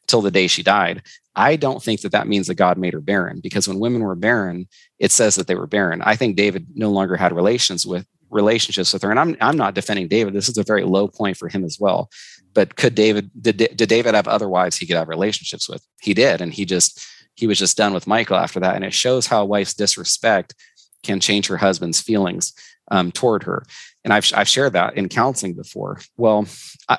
till 0.07 0.21
the 0.21 0.31
day 0.31 0.47
she 0.47 0.63
died. 0.63 1.01
I 1.35 1.55
don't 1.55 1.83
think 1.83 2.01
that 2.01 2.13
that 2.13 2.27
means 2.27 2.47
that 2.47 2.55
God 2.55 2.77
made 2.77 2.93
her 2.93 3.01
barren 3.01 3.39
because 3.41 3.67
when 3.67 3.79
women 3.79 4.01
were 4.03 4.15
barren, 4.15 4.67
it 4.99 5.11
says 5.11 5.35
that 5.35 5.47
they 5.47 5.55
were 5.55 5.67
barren. 5.67 6.01
I 6.01 6.15
think 6.15 6.37
David 6.37 6.67
no 6.75 6.89
longer 6.89 7.17
had 7.17 7.33
relations 7.33 7.85
with 7.85 8.07
relationships 8.29 8.93
with 8.93 9.01
her. 9.03 9.11
And 9.11 9.19
I'm, 9.19 9.35
I'm 9.41 9.57
not 9.57 9.75
defending 9.75 10.07
David. 10.07 10.33
This 10.33 10.49
is 10.49 10.57
a 10.57 10.63
very 10.63 10.83
low 10.83 11.07
point 11.07 11.37
for 11.37 11.49
him 11.49 11.63
as 11.63 11.77
well. 11.79 12.09
But 12.53 12.75
could 12.75 12.95
David, 12.95 13.29
did, 13.39 13.57
did 13.57 13.89
David 13.89 14.15
have 14.15 14.27
other 14.27 14.47
wives 14.47 14.77
he 14.77 14.85
could 14.85 14.95
have 14.95 15.09
relationships 15.09 15.67
with? 15.67 15.85
He 16.01 16.13
did. 16.13 16.41
And 16.41 16.53
he 16.53 16.65
just, 16.65 17.05
he 17.35 17.47
was 17.47 17.59
just 17.59 17.77
done 17.77 17.93
with 17.93 18.07
Michal 18.07 18.37
after 18.37 18.59
that. 18.61 18.75
And 18.75 18.85
it 18.85 18.93
shows 18.93 19.27
how 19.27 19.41
a 19.41 19.45
wife's 19.45 19.73
disrespect 19.73 20.55
can 21.03 21.19
change 21.19 21.47
her 21.47 21.57
husband's 21.57 22.01
feelings 22.01 22.53
um, 22.91 23.11
toward 23.11 23.43
her 23.43 23.65
and 24.05 24.13
I've, 24.13 24.31
I've 24.35 24.47
shared 24.47 24.73
that 24.73 24.95
in 24.95 25.09
counseling 25.09 25.55
before. 25.55 25.99
Well, 26.15 26.45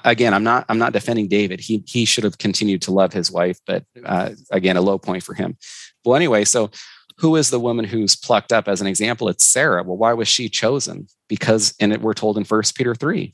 again, 0.04 0.34
I'm 0.34 0.42
not 0.42 0.66
I'm 0.68 0.78
not 0.78 0.92
defending 0.92 1.28
David. 1.28 1.60
He 1.60 1.82
he 1.86 2.04
should 2.04 2.24
have 2.24 2.36
continued 2.36 2.82
to 2.82 2.90
love 2.90 3.12
his 3.12 3.30
wife, 3.30 3.58
but 3.64 3.84
uh, 4.04 4.30
again, 4.50 4.76
a 4.76 4.82
low 4.82 4.98
point 4.98 5.22
for 5.22 5.32
him. 5.32 5.56
Well, 6.04 6.16
anyway, 6.16 6.44
so 6.44 6.70
who 7.18 7.36
is 7.36 7.48
the 7.48 7.60
woman 7.60 7.84
who's 7.86 8.16
plucked 8.16 8.52
up 8.52 8.68
as 8.68 8.80
an 8.80 8.88
example? 8.88 9.28
It's 9.28 9.46
Sarah. 9.46 9.84
Well, 9.84 9.96
why 9.96 10.12
was 10.12 10.28
she 10.28 10.48
chosen? 10.50 11.06
Because, 11.28 11.74
and 11.80 11.92
it, 11.92 12.02
we're 12.02 12.12
told 12.12 12.36
in 12.36 12.44
First 12.44 12.76
Peter 12.76 12.94
three, 12.94 13.32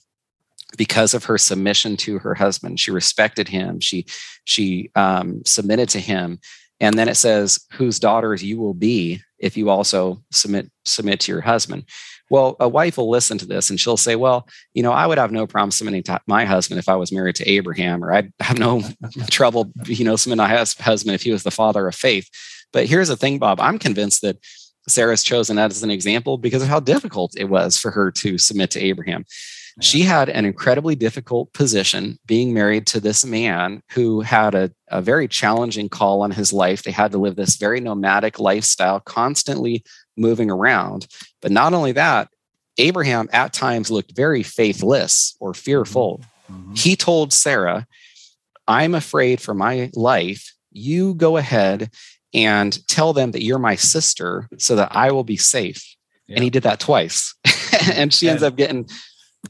because 0.77 1.15
of 1.15 1.25
her 1.25 1.39
submission 1.39 1.97
to 1.97 2.19
her 2.19 2.35
husband 2.35 2.81
she 2.81 2.91
respected 2.91 3.49
him 3.49 3.81
she 3.81 4.07
she 4.45 4.91
um, 4.95 5.43
submitted 5.45 5.89
to 5.89 6.01
him 6.01 6.39
and 6.83 6.99
then 6.99 7.09
it 7.09 7.15
says 7.15 7.65
whose 7.73 8.01
daughters 8.01 8.43
you 8.43 8.59
will 8.59 8.75
be 8.75 9.23
if 9.39 9.57
you 9.57 9.71
also 9.71 10.23
submit 10.31 10.71
submit 10.85 11.21
to 11.21 11.33
your 11.33 11.41
husband. 11.41 11.85
Well 12.29 12.57
a 12.61 12.69
wife 12.69 12.97
will 12.97 13.09
listen 13.09 13.39
to 13.39 13.47
this 13.47 13.71
and 13.71 13.79
she'll 13.79 13.97
say 13.97 14.17
well 14.17 14.49
you 14.75 14.83
know 14.83 14.93
i 14.93 15.07
would 15.07 15.19
have 15.19 15.33
no 15.33 15.47
problem 15.47 15.71
submitting 15.71 16.03
to 16.05 16.21
my 16.27 16.45
husband 16.45 16.79
if 16.79 16.89
i 16.89 16.97
was 16.97 17.13
married 17.13 17.37
to 17.37 17.49
abraham 17.49 18.03
or 18.03 18.13
i'd 18.13 18.33
have 18.41 18.59
no 18.59 18.83
trouble 19.31 19.71
you 19.87 20.05
know 20.05 20.17
submitting 20.17 20.45
to 20.45 20.49
my 20.49 20.85
husband 20.85 21.15
if 21.15 21.23
he 21.23 21.31
was 21.31 21.45
the 21.45 21.51
father 21.51 21.87
of 21.87 21.95
faith. 21.95 22.29
But 22.73 22.87
here's 22.87 23.09
the 23.09 23.17
thing 23.17 23.39
bob 23.39 23.61
i'm 23.61 23.79
convinced 23.79 24.23
that 24.23 24.39
sarah's 24.89 25.23
chosen 25.23 25.57
that 25.57 25.71
as 25.71 25.83
an 25.83 25.91
example 25.91 26.39
because 26.39 26.63
of 26.63 26.69
how 26.69 26.81
difficult 26.81 27.33
it 27.37 27.49
was 27.49 27.79
for 27.79 27.91
her 27.91 28.11
to 28.11 28.39
submit 28.39 28.71
to 28.73 28.81
abraham 28.81 29.25
she 29.81 30.03
had 30.03 30.29
an 30.29 30.45
incredibly 30.45 30.95
difficult 30.95 31.53
position 31.53 32.19
being 32.27 32.53
married 32.53 32.87
to 32.89 33.01
this 33.01 33.25
man 33.25 33.83
who 33.93 34.21
had 34.21 34.55
a, 34.55 34.71
a 34.89 35.01
very 35.01 35.27
challenging 35.27 35.89
call 35.89 36.23
on 36.23 36.31
his 36.31 36.53
life. 36.53 36.83
They 36.83 36.91
had 36.91 37.13
to 37.13 37.19
live 37.19 37.37
this 37.37 37.57
very 37.57 37.81
nomadic 37.81 38.39
lifestyle, 38.39 39.01
constantly 39.01 39.83
moving 40.17 40.51
around. 40.51 41.07
But 41.41 41.53
not 41.53 41.73
only 41.73 41.93
that, 41.93 42.29
Abraham 42.79 43.29
at 43.33 43.53
times 43.53 43.91
looked 43.91 44.15
very 44.15 44.43
faithless 44.43 45.37
or 45.41 45.55
fearful. 45.55 46.23
Mm-hmm. 46.51 46.75
He 46.75 46.97
told 46.97 47.33
Sarah, 47.33 47.87
I'm 48.69 48.95
afraid 48.95 49.41
for 49.41 49.55
my 49.55 49.91
life. 49.95 50.55
You 50.71 51.15
go 51.15 51.37
ahead 51.37 51.91
and 52.35 52.87
tell 52.89 53.13
them 53.13 53.33
that 53.33 53.43
you're 53.43 53.59
my 53.59 53.77
sister 53.77 54.49
so 54.59 54.77
that 54.77 54.95
I 54.95 55.13
will 55.13 55.25
be 55.25 55.37
safe. 55.37 55.97
Yeah. 56.27 56.37
And 56.37 56.45
he 56.45 56.51
did 56.51 56.63
that 56.63 56.81
twice. 56.81 57.35
and 57.95 58.13
she 58.13 58.29
ends 58.29 58.43
up 58.43 58.57
getting 58.57 58.89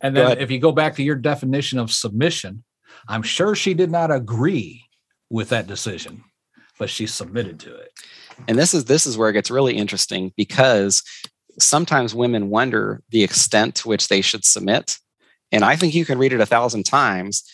and 0.03 0.17
then 0.17 0.39
if 0.39 0.51
you 0.51 0.59
go 0.59 0.73
back 0.73 0.97
to 0.97 1.03
your 1.03 1.15
definition 1.15 1.79
of 1.79 1.93
submission, 1.93 2.65
I'm 3.09 3.23
sure 3.23 3.55
she 3.55 3.73
did 3.73 3.91
not 3.91 4.11
agree 4.11 4.85
with 5.31 5.49
that 5.51 5.67
decision, 5.67 6.25
but 6.79 6.91
she 6.91 7.07
submitted 7.07 7.61
to 7.61 7.75
it. 7.75 7.93
And 8.49 8.59
this 8.59 8.75
is 8.75 8.85
this 8.87 9.07
is 9.07 9.17
where 9.17 9.31
it 9.31 9.35
gets 9.35 9.51
really 9.51 9.77
interesting 9.77 10.33
because 10.37 11.03
sometimes 11.59 12.15
women 12.15 12.51
wonder 12.51 13.03
the 13.11 13.23
extent 13.23 13.77
to 13.77 13.89
which 13.89 14.09
they 14.09 14.21
should 14.21 14.45
submit. 14.45 14.99
And 15.53 15.65
I 15.65 15.77
think 15.77 15.95
you 15.95 16.05
can 16.05 16.19
read 16.19 16.33
it 16.33 16.41
a 16.41 16.47
thousand 16.47 16.85
times, 16.85 17.45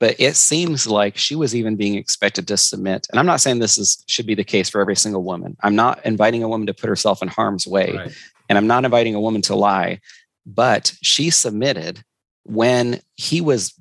but 0.00 0.16
it 0.18 0.34
seems 0.36 0.86
like 0.86 1.16
she 1.16 1.36
was 1.36 1.54
even 1.54 1.76
being 1.76 1.94
expected 1.94 2.48
to 2.48 2.56
submit. 2.56 3.06
And 3.10 3.18
I'm 3.18 3.26
not 3.26 3.40
saying 3.40 3.60
this 3.60 3.78
is 3.78 4.04
should 4.08 4.26
be 4.26 4.34
the 4.34 4.44
case 4.44 4.68
for 4.68 4.80
every 4.80 4.96
single 4.96 5.22
woman. 5.22 5.56
I'm 5.62 5.76
not 5.76 6.04
inviting 6.04 6.42
a 6.42 6.48
woman 6.48 6.66
to 6.66 6.74
put 6.74 6.88
herself 6.88 7.22
in 7.22 7.28
harm's 7.28 7.66
way. 7.66 7.92
Right. 7.96 8.12
And 8.48 8.58
I'm 8.58 8.66
not 8.66 8.84
inviting 8.84 9.14
a 9.14 9.20
woman 9.20 9.40
to 9.42 9.54
lie 9.54 10.00
but 10.46 10.94
she 11.02 11.30
submitted 11.30 12.04
when 12.44 13.00
he 13.16 13.40
was 13.40 13.74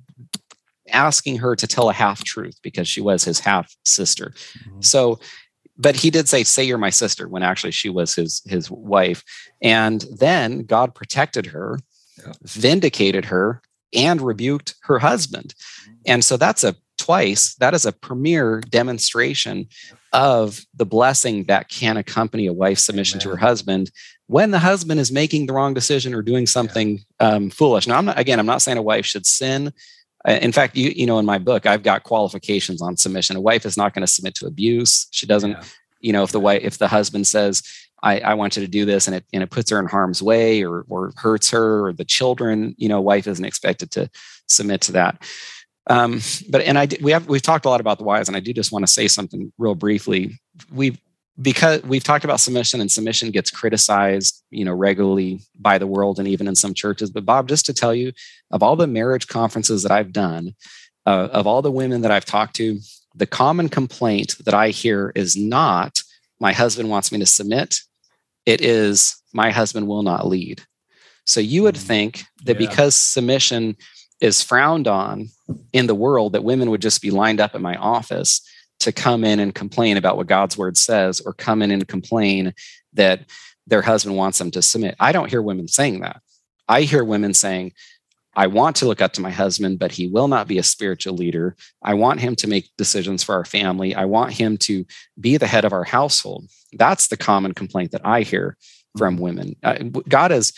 asking 0.91 1.37
her 1.37 1.55
to 1.55 1.67
tell 1.67 1.89
a 1.89 1.93
half 1.93 2.23
truth 2.23 2.57
because 2.61 2.87
she 2.87 3.01
was 3.01 3.23
his 3.23 3.39
half 3.39 3.75
sister. 3.83 4.33
Mm-hmm. 4.35 4.81
So, 4.81 5.19
but 5.77 5.95
he 5.95 6.09
did 6.09 6.29
say, 6.29 6.43
"Say 6.43 6.63
you're 6.63 6.77
my 6.77 6.89
sister," 6.89 7.27
when 7.27 7.43
actually 7.43 7.71
she 7.71 7.89
was 7.89 8.15
his 8.15 8.41
his 8.45 8.69
wife. 8.69 9.23
And 9.61 10.05
then 10.11 10.63
God 10.63 10.93
protected 10.93 11.47
her, 11.47 11.79
yeah. 12.17 12.33
vindicated 12.43 13.25
her, 13.25 13.61
and 13.93 14.21
rebuked 14.21 14.75
her 14.83 14.99
husband. 14.99 15.55
Mm-hmm. 15.55 15.93
And 16.05 16.25
so 16.25 16.37
that's 16.37 16.63
a 16.63 16.75
twice. 16.97 17.55
That 17.55 17.73
is 17.73 17.85
a 17.85 17.91
premier 17.91 18.61
demonstration 18.61 19.67
of 20.13 20.61
the 20.75 20.85
blessing 20.85 21.45
that 21.45 21.69
can 21.69 21.97
accompany 21.97 22.45
a 22.45 22.53
wife's 22.53 22.83
submission 22.83 23.17
Amen. 23.17 23.23
to 23.23 23.29
her 23.31 23.37
husband 23.37 23.91
when 24.27 24.51
the 24.51 24.59
husband 24.59 24.99
is 24.99 25.11
making 25.11 25.45
the 25.45 25.53
wrong 25.53 25.73
decision 25.73 26.13
or 26.13 26.21
doing 26.21 26.47
something 26.47 27.03
um, 27.19 27.49
foolish. 27.49 27.87
Now, 27.87 27.97
I'm 27.97 28.05
not, 28.05 28.19
again, 28.19 28.39
I'm 28.39 28.45
not 28.45 28.61
saying 28.61 28.77
a 28.77 28.81
wife 28.81 29.05
should 29.05 29.25
sin. 29.25 29.73
Uh, 30.27 30.39
in 30.41 30.51
fact, 30.51 30.77
you 30.77 30.89
you 30.95 31.05
know, 31.05 31.19
in 31.19 31.25
my 31.25 31.37
book, 31.37 31.65
I've 31.65 31.83
got 31.83 32.03
qualifications 32.03 32.81
on 32.81 32.95
submission. 32.95 33.35
A 33.35 33.41
wife 33.41 33.65
is 33.65 33.75
not 33.75 33.93
going 33.93 34.01
to 34.01 34.11
submit 34.11 34.35
to 34.35 34.47
abuse. 34.47 35.07
She 35.11 35.25
doesn't, 35.25 35.51
yeah. 35.51 35.63
you 35.99 36.13
know, 36.13 36.23
if 36.23 36.31
the 36.31 36.39
wife, 36.39 36.61
if 36.63 36.77
the 36.77 36.87
husband 36.87 37.27
says, 37.27 37.61
I, 38.01 38.19
I, 38.19 38.33
want 38.33 38.57
you 38.57 38.61
to 38.61 38.67
do 38.67 38.85
this 38.85 39.07
and 39.07 39.15
it 39.15 39.25
and 39.33 39.43
it 39.43 39.49
puts 39.49 39.69
her 39.71 39.79
in 39.79 39.85
harm's 39.85 40.21
way 40.21 40.63
or 40.63 40.85
or 40.87 41.13
hurts 41.17 41.49
her 41.51 41.87
or 41.87 41.93
the 41.93 42.05
children, 42.05 42.75
you 42.77 42.87
know, 42.89 43.01
wife 43.01 43.27
isn't 43.27 43.45
expected 43.45 43.91
to 43.91 44.09
submit 44.47 44.81
to 44.81 44.93
that. 44.93 45.21
Um, 45.87 46.21
but 46.49 46.61
and 46.61 46.77
I 46.77 46.87
we 47.01 47.11
have 47.11 47.27
we've 47.27 47.41
talked 47.41 47.65
a 47.65 47.69
lot 47.69 47.81
about 47.81 47.97
the 47.97 48.05
whys, 48.05 48.27
and 48.27 48.37
I 48.37 48.39
do 48.39 48.53
just 48.53 48.71
want 48.71 48.85
to 48.85 48.91
say 48.91 49.07
something 49.07 49.51
real 49.57 49.75
briefly. 49.75 50.39
We've 50.71 50.99
because 51.41 51.81
we've 51.83 52.03
talked 52.03 52.23
about 52.23 52.39
submission 52.39 52.79
and 52.79 52.91
submission 52.91 53.31
gets 53.31 53.49
criticized 53.49 54.43
you 54.51 54.63
know 54.63 54.73
regularly 54.73 55.41
by 55.59 55.77
the 55.77 55.87
world 55.87 56.19
and 56.19 56.27
even 56.27 56.47
in 56.47 56.55
some 56.55 56.73
churches. 56.73 57.09
But 57.09 57.25
bob 57.25 57.47
just 57.47 57.65
to 57.67 57.73
tell 57.73 57.93
you 57.93 58.11
of 58.51 58.61
all 58.61 58.75
the 58.75 58.87
marriage 58.87 59.27
conferences 59.27 59.83
that 59.83 59.91
i've 59.91 60.11
done 60.11 60.53
uh, 61.05 61.29
of 61.31 61.47
all 61.47 61.61
the 61.61 61.71
women 61.71 62.01
that 62.01 62.11
i've 62.11 62.25
talked 62.25 62.55
to 62.57 62.79
the 63.15 63.25
common 63.25 63.69
complaint 63.69 64.35
that 64.45 64.53
i 64.53 64.69
hear 64.69 65.11
is 65.15 65.35
not 65.35 66.01
my 66.43 66.51
husband 66.51 66.89
wants 66.89 67.09
me 67.09 67.19
to 67.19 67.25
submit. 67.25 67.79
It 68.45 68.59
is 68.59 69.15
my 69.33 69.49
husband 69.49 69.87
will 69.87 70.03
not 70.03 70.27
lead. 70.27 70.61
So 71.25 71.39
you 71.39 71.63
would 71.63 71.75
mm, 71.75 71.81
think 71.81 72.23
that 72.43 72.59
yeah. 72.59 72.67
because 72.67 72.97
submission 72.97 73.77
is 74.19 74.43
frowned 74.43 74.87
on 74.87 75.29
in 75.71 75.87
the 75.87 75.95
world 75.95 76.33
that 76.33 76.43
women 76.43 76.69
would 76.69 76.81
just 76.81 77.01
be 77.01 77.11
lined 77.11 77.39
up 77.39 77.55
at 77.55 77.61
my 77.61 77.77
office 77.77 78.41
to 78.79 78.91
come 78.91 79.23
in 79.23 79.39
and 79.39 79.55
complain 79.55 79.97
about 79.97 80.17
what 80.17 80.27
God's 80.27 80.57
word 80.57 80.77
says 80.77 81.21
or 81.21 81.33
come 81.33 81.61
in 81.61 81.71
and 81.71 81.87
complain 81.87 82.53
that 82.93 83.25
their 83.65 83.81
husband 83.81 84.17
wants 84.17 84.37
them 84.37 84.51
to 84.51 84.61
submit. 84.61 84.95
I 84.99 85.11
don't 85.11 85.29
hear 85.29 85.41
women 85.41 85.67
saying 85.67 86.01
that. 86.01 86.21
I 86.67 86.81
hear 86.81 87.03
women 87.03 87.33
saying, 87.33 87.73
I 88.35 88.47
want 88.47 88.75
to 88.77 88.87
look 88.87 89.01
up 89.01 89.13
to 89.13 89.21
my 89.21 89.29
husband, 89.29 89.79
but 89.79 89.91
he 89.91 90.07
will 90.07 90.27
not 90.27 90.47
be 90.47 90.57
a 90.57 90.63
spiritual 90.63 91.13
leader. 91.13 91.55
I 91.83 91.93
want 91.93 92.19
him 92.19 92.35
to 92.37 92.47
make 92.47 92.69
decisions 92.77 93.23
for 93.23 93.35
our 93.35 93.45
family. 93.45 93.93
I 93.93 94.05
want 94.05 94.33
him 94.33 94.57
to 94.59 94.85
be 95.19 95.37
the 95.37 95.47
head 95.47 95.65
of 95.65 95.73
our 95.73 95.83
household. 95.83 96.49
That's 96.73 97.07
the 97.07 97.17
common 97.17 97.53
complaint 97.53 97.91
that 97.91 98.05
I 98.05 98.21
hear 98.21 98.57
from 98.97 99.17
women. 99.17 99.55
Uh, 99.63 99.75
God 100.09 100.31
has 100.31 100.51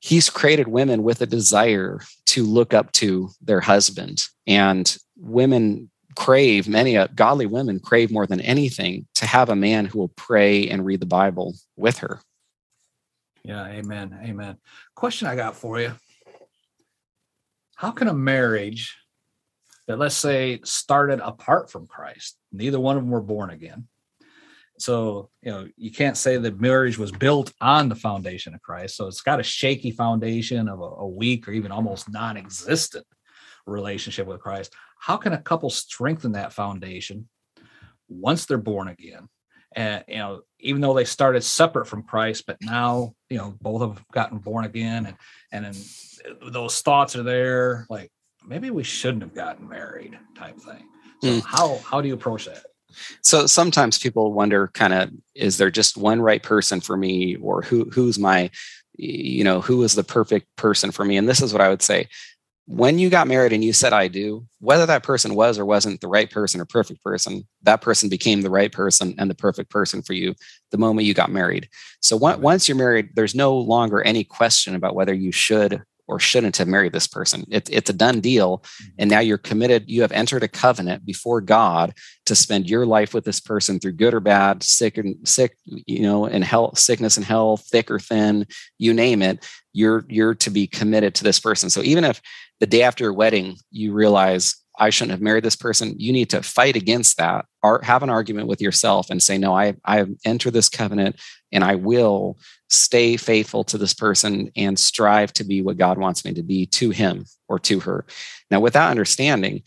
He's 0.00 0.30
created 0.30 0.68
women 0.68 1.02
with 1.02 1.22
a 1.22 1.26
desire 1.26 2.00
to 2.26 2.44
look 2.44 2.72
up 2.72 2.92
to 2.92 3.30
their 3.42 3.60
husband, 3.60 4.22
and 4.46 4.96
women 5.16 5.90
crave 6.16 6.68
many 6.68 6.96
uh, 6.96 7.08
godly 7.14 7.46
women 7.46 7.80
crave 7.80 8.10
more 8.10 8.26
than 8.26 8.40
anything 8.40 9.06
to 9.14 9.26
have 9.26 9.48
a 9.48 9.56
man 9.56 9.84
who 9.84 9.98
will 9.98 10.08
pray 10.08 10.68
and 10.68 10.84
read 10.84 11.00
the 11.00 11.06
bible 11.06 11.54
with 11.76 11.98
her. 11.98 12.20
Yeah 13.44 13.66
amen 13.66 14.18
amen. 14.24 14.56
Question 14.94 15.28
i 15.28 15.36
got 15.36 15.56
for 15.56 15.80
you. 15.80 15.92
How 17.76 17.92
can 17.92 18.08
a 18.08 18.14
marriage 18.14 18.96
that 19.88 19.98
let's 19.98 20.14
say 20.14 20.60
started 20.62 21.18
apart 21.20 21.70
from 21.70 21.88
christ 21.88 22.38
neither 22.52 22.78
one 22.78 22.96
of 22.96 23.02
them 23.02 23.10
were 23.10 23.20
born 23.20 23.50
again 23.50 23.88
so 24.78 25.30
you 25.42 25.50
know 25.50 25.66
you 25.76 25.90
can't 25.90 26.16
say 26.16 26.36
that 26.36 26.60
marriage 26.60 26.98
was 26.98 27.10
built 27.10 27.52
on 27.60 27.88
the 27.88 27.96
foundation 27.96 28.54
of 28.54 28.62
christ 28.62 28.96
so 28.96 29.08
it's 29.08 29.22
got 29.22 29.40
a 29.40 29.42
shaky 29.42 29.90
foundation 29.90 30.68
of 30.68 30.78
a, 30.78 30.84
a 30.84 31.08
weak 31.08 31.48
or 31.48 31.52
even 31.52 31.72
almost 31.72 32.08
non-existent 32.10 33.04
relationship 33.68 34.26
with 34.26 34.40
christ 34.40 34.74
how 34.98 35.16
can 35.16 35.32
a 35.32 35.38
couple 35.38 35.70
strengthen 35.70 36.32
that 36.32 36.52
foundation 36.52 37.28
once 38.08 38.46
they're 38.46 38.58
born 38.58 38.88
again? 38.88 39.28
And 39.76 40.02
you 40.08 40.16
know 40.16 40.40
even 40.60 40.80
though 40.80 40.94
they 40.94 41.04
started 41.04 41.42
separate 41.42 41.86
from 41.86 42.02
christ 42.02 42.44
but 42.46 42.56
now 42.62 43.14
you 43.28 43.36
know 43.36 43.54
both 43.60 43.82
have 43.82 44.04
gotten 44.10 44.38
born 44.38 44.64
again 44.64 45.06
and 45.06 45.16
and 45.52 45.64
then 45.66 46.52
those 46.52 46.80
thoughts 46.80 47.14
are 47.14 47.22
there 47.22 47.86
like 47.90 48.10
maybe 48.46 48.70
we 48.70 48.82
shouldn't 48.82 49.22
have 49.22 49.34
gotten 49.34 49.68
married 49.68 50.18
type 50.34 50.58
thing. 50.58 50.84
So 51.22 51.28
mm. 51.28 51.42
how 51.44 51.78
how 51.84 52.00
do 52.00 52.08
you 52.08 52.14
approach 52.14 52.46
that? 52.46 52.64
So 53.20 53.46
sometimes 53.46 53.98
people 53.98 54.32
wonder 54.32 54.68
kind 54.68 54.94
of 54.94 55.10
is 55.34 55.58
there 55.58 55.70
just 55.70 55.98
one 55.98 56.22
right 56.22 56.42
person 56.42 56.80
for 56.80 56.96
me 56.96 57.36
or 57.36 57.62
who 57.62 57.84
who's 57.90 58.18
my 58.18 58.50
you 58.96 59.44
know 59.44 59.60
who 59.60 59.82
is 59.82 59.94
the 59.94 60.02
perfect 60.02 60.46
person 60.56 60.90
for 60.90 61.04
me? 61.04 61.18
And 61.18 61.28
this 61.28 61.42
is 61.42 61.52
what 61.52 61.62
i 61.62 61.68
would 61.68 61.82
say 61.82 62.08
when 62.68 62.98
you 62.98 63.08
got 63.08 63.26
married 63.26 63.54
and 63.54 63.64
you 63.64 63.72
said 63.72 63.94
I 63.94 64.08
do, 64.08 64.46
whether 64.60 64.84
that 64.84 65.02
person 65.02 65.34
was 65.34 65.58
or 65.58 65.64
wasn't 65.64 66.02
the 66.02 66.06
right 66.06 66.30
person 66.30 66.60
or 66.60 66.66
perfect 66.66 67.02
person, 67.02 67.48
that 67.62 67.80
person 67.80 68.10
became 68.10 68.42
the 68.42 68.50
right 68.50 68.70
person 68.70 69.14
and 69.16 69.30
the 69.30 69.34
perfect 69.34 69.70
person 69.70 70.02
for 70.02 70.12
you 70.12 70.34
the 70.70 70.76
moment 70.76 71.06
you 71.06 71.14
got 71.14 71.30
married. 71.30 71.70
So 72.00 72.14
once 72.14 72.68
you're 72.68 72.76
married, 72.76 73.10
there's 73.14 73.34
no 73.34 73.56
longer 73.56 74.02
any 74.02 74.22
question 74.22 74.74
about 74.74 74.94
whether 74.94 75.14
you 75.14 75.32
should 75.32 75.82
or 76.08 76.18
shouldn't 76.18 76.56
have 76.56 76.68
married 76.68 76.92
this 76.92 77.06
person. 77.06 77.44
It, 77.50 77.68
it's 77.70 77.90
a 77.90 77.94
done 77.94 78.20
deal. 78.20 78.58
Mm-hmm. 78.58 78.90
And 78.98 79.10
now 79.10 79.20
you're 79.20 79.38
committed, 79.38 79.88
you 79.88 80.02
have 80.02 80.12
entered 80.12 80.42
a 80.42 80.48
covenant 80.48 81.04
before 81.06 81.40
God 81.40 81.94
to 82.26 82.34
spend 82.34 82.68
your 82.68 82.86
life 82.86 83.14
with 83.14 83.24
this 83.24 83.40
person 83.40 83.78
through 83.78 83.92
good 83.92 84.14
or 84.14 84.20
bad, 84.20 84.62
sick 84.62 84.98
and 84.98 85.16
sick, 85.28 85.56
you 85.64 86.00
know, 86.00 86.26
and 86.26 86.42
health, 86.42 86.78
sickness 86.78 87.16
and 87.16 87.26
health, 87.26 87.66
thick 87.70 87.90
or 87.90 87.98
thin, 87.98 88.46
you 88.78 88.92
name 88.92 89.22
it. 89.22 89.46
You're 89.74 90.04
you're 90.08 90.34
to 90.36 90.50
be 90.50 90.66
committed 90.66 91.14
to 91.16 91.24
this 91.24 91.38
person. 91.38 91.70
So 91.70 91.82
even 91.82 92.04
if 92.04 92.20
the 92.60 92.66
day 92.66 92.82
after 92.82 93.04
your 93.04 93.12
wedding, 93.12 93.56
you 93.70 93.92
realize 93.92 94.56
I 94.78 94.90
shouldn't 94.90 95.12
have 95.12 95.20
married 95.20 95.44
this 95.44 95.56
person. 95.56 95.94
You 95.98 96.12
need 96.12 96.30
to 96.30 96.42
fight 96.42 96.76
against 96.76 97.16
that 97.16 97.46
or 97.62 97.80
have 97.82 98.02
an 98.02 98.10
argument 98.10 98.46
with 98.46 98.60
yourself 98.60 99.10
and 99.10 99.22
say, 99.22 99.36
no, 99.36 99.56
I, 99.56 99.74
I 99.84 100.06
enter 100.24 100.50
this 100.50 100.68
covenant 100.68 101.16
and 101.52 101.64
I 101.64 101.74
will 101.74 102.38
stay 102.68 103.16
faithful 103.16 103.64
to 103.64 103.78
this 103.78 103.94
person 103.94 104.52
and 104.56 104.78
strive 104.78 105.32
to 105.34 105.44
be 105.44 105.62
what 105.62 105.78
God 105.78 105.98
wants 105.98 106.24
me 106.24 106.32
to 106.34 106.42
be 106.42 106.66
to 106.66 106.90
him 106.90 107.24
or 107.48 107.58
to 107.60 107.80
her. 107.80 108.06
Now, 108.50 108.60
with 108.60 108.74
that 108.74 108.90
understanding, 108.90 109.62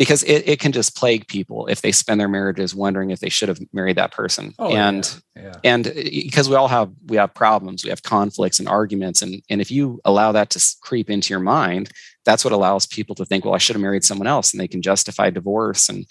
because 0.00 0.22
it, 0.24 0.48
it 0.48 0.58
can 0.58 0.72
just 0.72 0.96
plague 0.96 1.28
people 1.28 1.66
if 1.66 1.82
they 1.82 1.92
spend 1.92 2.18
their 2.18 2.28
marriages 2.28 2.74
wondering 2.74 3.10
if 3.10 3.20
they 3.20 3.28
should 3.28 3.50
have 3.50 3.60
married 3.72 3.96
that 3.96 4.12
person. 4.12 4.54
Oh, 4.58 4.74
and 4.74 5.22
yeah, 5.36 5.42
yeah. 5.42 5.52
and 5.62 5.84
because 5.94 6.48
we 6.48 6.56
all 6.56 6.68
have 6.68 6.90
we 7.06 7.16
have 7.16 7.34
problems 7.34 7.84
we 7.84 7.90
have 7.90 8.02
conflicts 8.02 8.58
and 8.58 8.68
arguments 8.68 9.22
and 9.22 9.42
and 9.50 9.60
if 9.60 9.70
you 9.70 10.00
allow 10.04 10.32
that 10.32 10.50
to 10.50 10.76
creep 10.80 11.10
into 11.10 11.32
your 11.32 11.40
mind 11.40 11.90
that's 12.24 12.44
what 12.44 12.52
allows 12.52 12.86
people 12.86 13.14
to 13.14 13.24
think 13.24 13.44
well 13.44 13.54
i 13.54 13.58
should 13.58 13.76
have 13.76 13.82
married 13.82 14.04
someone 14.04 14.26
else 14.26 14.52
and 14.52 14.60
they 14.60 14.68
can 14.68 14.82
justify 14.82 15.30
divorce 15.30 15.88
and 15.88 16.06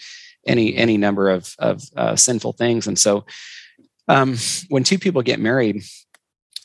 any 0.46 0.76
any 0.76 0.98
number 0.98 1.30
of 1.30 1.56
of 1.60 1.84
uh, 1.96 2.16
sinful 2.16 2.54
things. 2.54 2.88
And 2.88 2.98
so 2.98 3.26
um, 4.08 4.38
when 4.70 4.84
two 4.84 5.00
people 5.00 5.22
get 5.22 5.40
married 5.40 5.84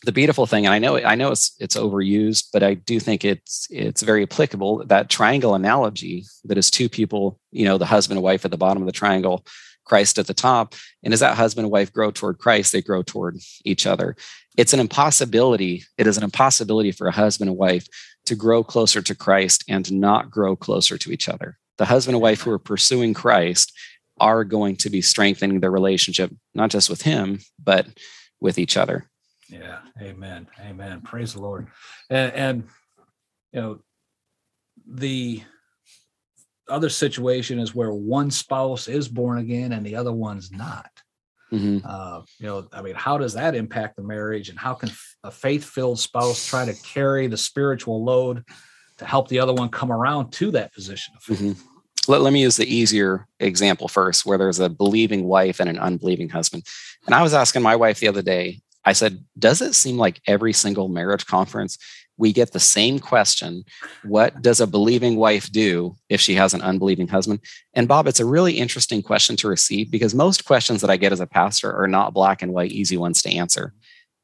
the 0.05 0.13
beautiful 0.13 0.47
thing, 0.47 0.67
and 0.67 0.75
I 0.75 0.79
know 0.79 0.99
I 0.99 1.15
know 1.15 1.33
it's 1.33 1.57
it's 1.59 1.77
overused, 1.77 2.49
but 2.53 2.63
I 2.63 2.75
do 2.75 3.01
think 3.01 3.25
it's 3.25 3.67
it's 3.71 4.03
very 4.03 4.23
applicable. 4.23 4.85
That 4.87 5.11
triangle 5.11 5.55
analogy 5.55 6.25
that 6.45 6.59
is 6.59 6.71
two 6.71 6.89
people, 6.89 7.39
you 7.51 7.65
know, 7.65 7.79
the 7.79 7.87
husband 7.87 8.19
and 8.19 8.25
wife 8.25 8.45
at 8.45 8.51
the 8.51 8.57
bottom 8.57 8.83
of 8.83 8.87
the 8.87 8.93
triangle, 8.93 9.45
Christ 9.85 10.19
at 10.19 10.27
the 10.27 10.35
top, 10.35 10.75
and 11.03 11.13
as 11.13 11.21
that 11.21 11.37
husband 11.37 11.67
and 11.67 11.73
wife 11.73 11.93
grow 11.93 12.11
toward 12.11 12.39
Christ, 12.39 12.73
they 12.73 12.83
grow 12.83 13.03
toward 13.03 13.39
each 13.65 13.87
other. 13.87 14.17
It's 14.57 14.73
an 14.73 14.81
impossibility. 14.81 15.85
It 15.99 16.07
is 16.07 16.17
an 16.17 16.25
impossibility 16.25 16.93
for 16.93 17.07
a 17.07 17.13
husband 17.13 17.51
and 17.51 17.59
wife 17.59 17.87
to 18.27 18.35
grow 18.35 18.65
closer 18.65 19.03
to 19.03 19.15
Christ 19.15 19.65
and 19.69 19.91
not 19.93 20.31
grow 20.31 20.57
closer 20.57 20.97
to 20.99 21.13
each 21.13 21.29
other. 21.29 21.59
The 21.79 21.87
husband 21.87 22.15
and 22.15 22.23
wife 22.23 22.43
who 22.43 22.53
are 22.53 22.59
pursuing 22.59 23.15
Christ 23.15 23.73
are 24.21 24.45
going 24.45 24.77
to 24.77 24.91
be 24.91 25.03
strengthening 25.03 25.61
their 25.61 25.71
relationship, 25.71 26.33
not 26.55 26.71
just 26.71 26.89
with 26.89 27.03
Him, 27.03 27.41
but 27.63 27.87
with 28.41 28.59
each 28.59 28.77
other. 28.77 29.09
Yeah. 29.55 29.79
Amen. 30.03 30.49
Amen. 30.61 31.01
Praise 31.01 31.35
the 31.35 31.41
Lord. 31.41 31.69
And, 32.11 32.33
and 32.33 32.65
you 33.53 33.61
know, 33.61 33.79
the 34.87 35.43
other 36.69 36.89
situation 36.89 37.59
is 37.61 37.75
where 37.75 37.93
one 37.93 38.31
spouse 38.31 38.89
is 38.89 39.07
born 39.09 39.39
again 39.39 39.73
and 39.73 39.87
the 39.87 39.95
other 39.95 40.13
one's 40.13 40.51
not. 40.51 40.91
Mm-hmm. 41.53 41.87
Uh, 41.89 42.23
you 42.41 42.47
know, 42.47 42.67
I 42.73 42.83
mean, 42.83 42.95
how 42.97 43.17
does 43.17 43.35
that 43.35 43.55
impact 43.55 43.95
the 43.95 44.03
marriage, 44.03 44.49
and 44.49 44.59
how 44.59 44.75
can 44.75 44.91
a 45.23 45.31
faith-filled 45.31 46.01
spouse 46.01 46.45
try 46.45 46.65
to 46.65 46.75
carry 46.83 47.29
the 47.29 47.37
spiritual 47.37 48.03
load 48.03 48.43
to 48.99 49.05
help 49.05 49.29
the 49.29 49.39
other 49.39 49.53
one 49.53 49.69
come 49.69 49.93
around 49.93 50.33
to 50.33 50.51
that 50.53 50.75
position 50.75 51.15
of 51.17 51.23
faith? 51.23 51.39
Mm-hmm. 51.39 52.11
Let, 52.11 52.23
let 52.23 52.33
me 52.33 52.43
use 52.43 52.57
the 52.57 52.67
easier 52.67 53.29
example 53.39 53.87
first, 53.87 54.27
where 54.27 54.37
there's 54.37 54.59
a 54.59 54.69
believing 54.69 55.25
wife 55.25 55.61
and 55.61 55.71
an 55.71 55.79
unbelieving 55.79 56.29
husband. 56.29 56.65
And 57.07 57.15
I 57.15 57.23
was 57.23 57.35
asking 57.35 57.63
my 57.63 57.77
wife 57.77 58.01
the 58.01 58.09
other 58.09 58.23
day, 58.23 58.61
I 58.85 58.93
said, 58.93 59.25
Does 59.39 59.61
it 59.61 59.75
seem 59.75 59.97
like 59.97 60.21
every 60.27 60.53
single 60.53 60.89
marriage 60.89 61.27
conference 61.27 61.79
we 62.17 62.33
get 62.33 62.53
the 62.53 62.61
same 62.61 62.99
question 62.99 63.65
What 64.05 64.41
does 64.41 64.61
a 64.61 64.67
believing 64.67 65.17
wife 65.17 65.51
do 65.51 65.97
if 66.09 66.21
she 66.21 66.35
has 66.35 66.55
an 66.55 66.63
unbelieving 66.63 67.09
husband? 67.09 67.41
And 67.75 67.89
Bob, 67.89 68.07
it's 68.07 68.21
a 68.21 68.27
really 68.27 68.55
interesting 68.55 69.03
question 69.03 69.37
to 69.37 69.49
receive 69.49 69.91
because 69.91 70.15
most 70.15 70.45
questions 70.45 70.81
that 70.81 70.91
I 70.91 70.97
get 70.97 71.13
as 71.13 71.21
a 71.21 71.27
pastor 71.27 71.73
are 71.73 71.89
not 71.89 72.15
black 72.15 72.43
and 72.43 72.53
white, 72.53 72.73
easy 72.73 72.97
ones 72.97 73.23
to 73.23 73.35
answer. 73.35 73.75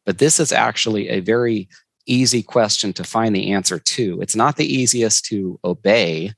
But 0.07 0.19
this 0.19 0.41
is 0.41 0.53
actually 0.53 1.09
a 1.09 1.21
very 1.21 1.69
easy 2.07 2.43
question 2.43 2.93
to 2.95 3.05
find 3.05 3.35
the 3.35 3.53
answer 3.53 3.79
to. 3.79 4.21
It's 4.21 4.37
not 4.37 4.57
the 4.57 4.67
easiest 4.67 5.25
to 5.27 5.59
obey 5.65 6.33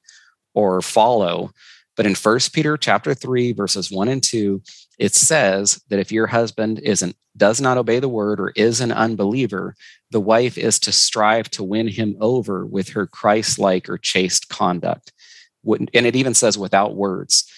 or 0.55 0.83
follow, 0.83 1.51
but 1.97 2.07
in 2.07 2.15
First 2.15 2.53
Peter 2.53 2.77
chapter 2.77 3.15
3 3.15 3.53
verses 3.53 3.91
1 3.91 4.09
and 4.09 4.23
2, 4.23 4.63
it 5.03 5.17
says 5.17 5.83
that 5.89 5.99
if 5.99 6.13
your 6.13 6.29
husband 6.29 6.79
isn't 6.79 7.17
does 7.37 7.61
not 7.61 7.77
obey 7.77 7.99
the 7.99 8.09
word 8.09 8.39
or 8.39 8.53
is 8.55 8.81
an 8.81 8.93
unbeliever, 8.93 9.75
the 10.13 10.21
wife 10.21 10.57
is 10.57 10.79
to 10.79 10.93
strive 10.93 11.51
to 11.51 11.65
win 11.65 11.89
him 11.89 12.15
over 12.21 12.65
with 12.65 12.91
her 12.91 13.09
Christ-like 13.09 13.89
or 13.89 13.99
chaste 13.99 14.49
conduct. 14.49 15.13
And 15.67 15.91
it 15.93 16.15
even 16.15 16.35
says 16.35 16.57
without 16.57 16.95
words. 16.95 17.51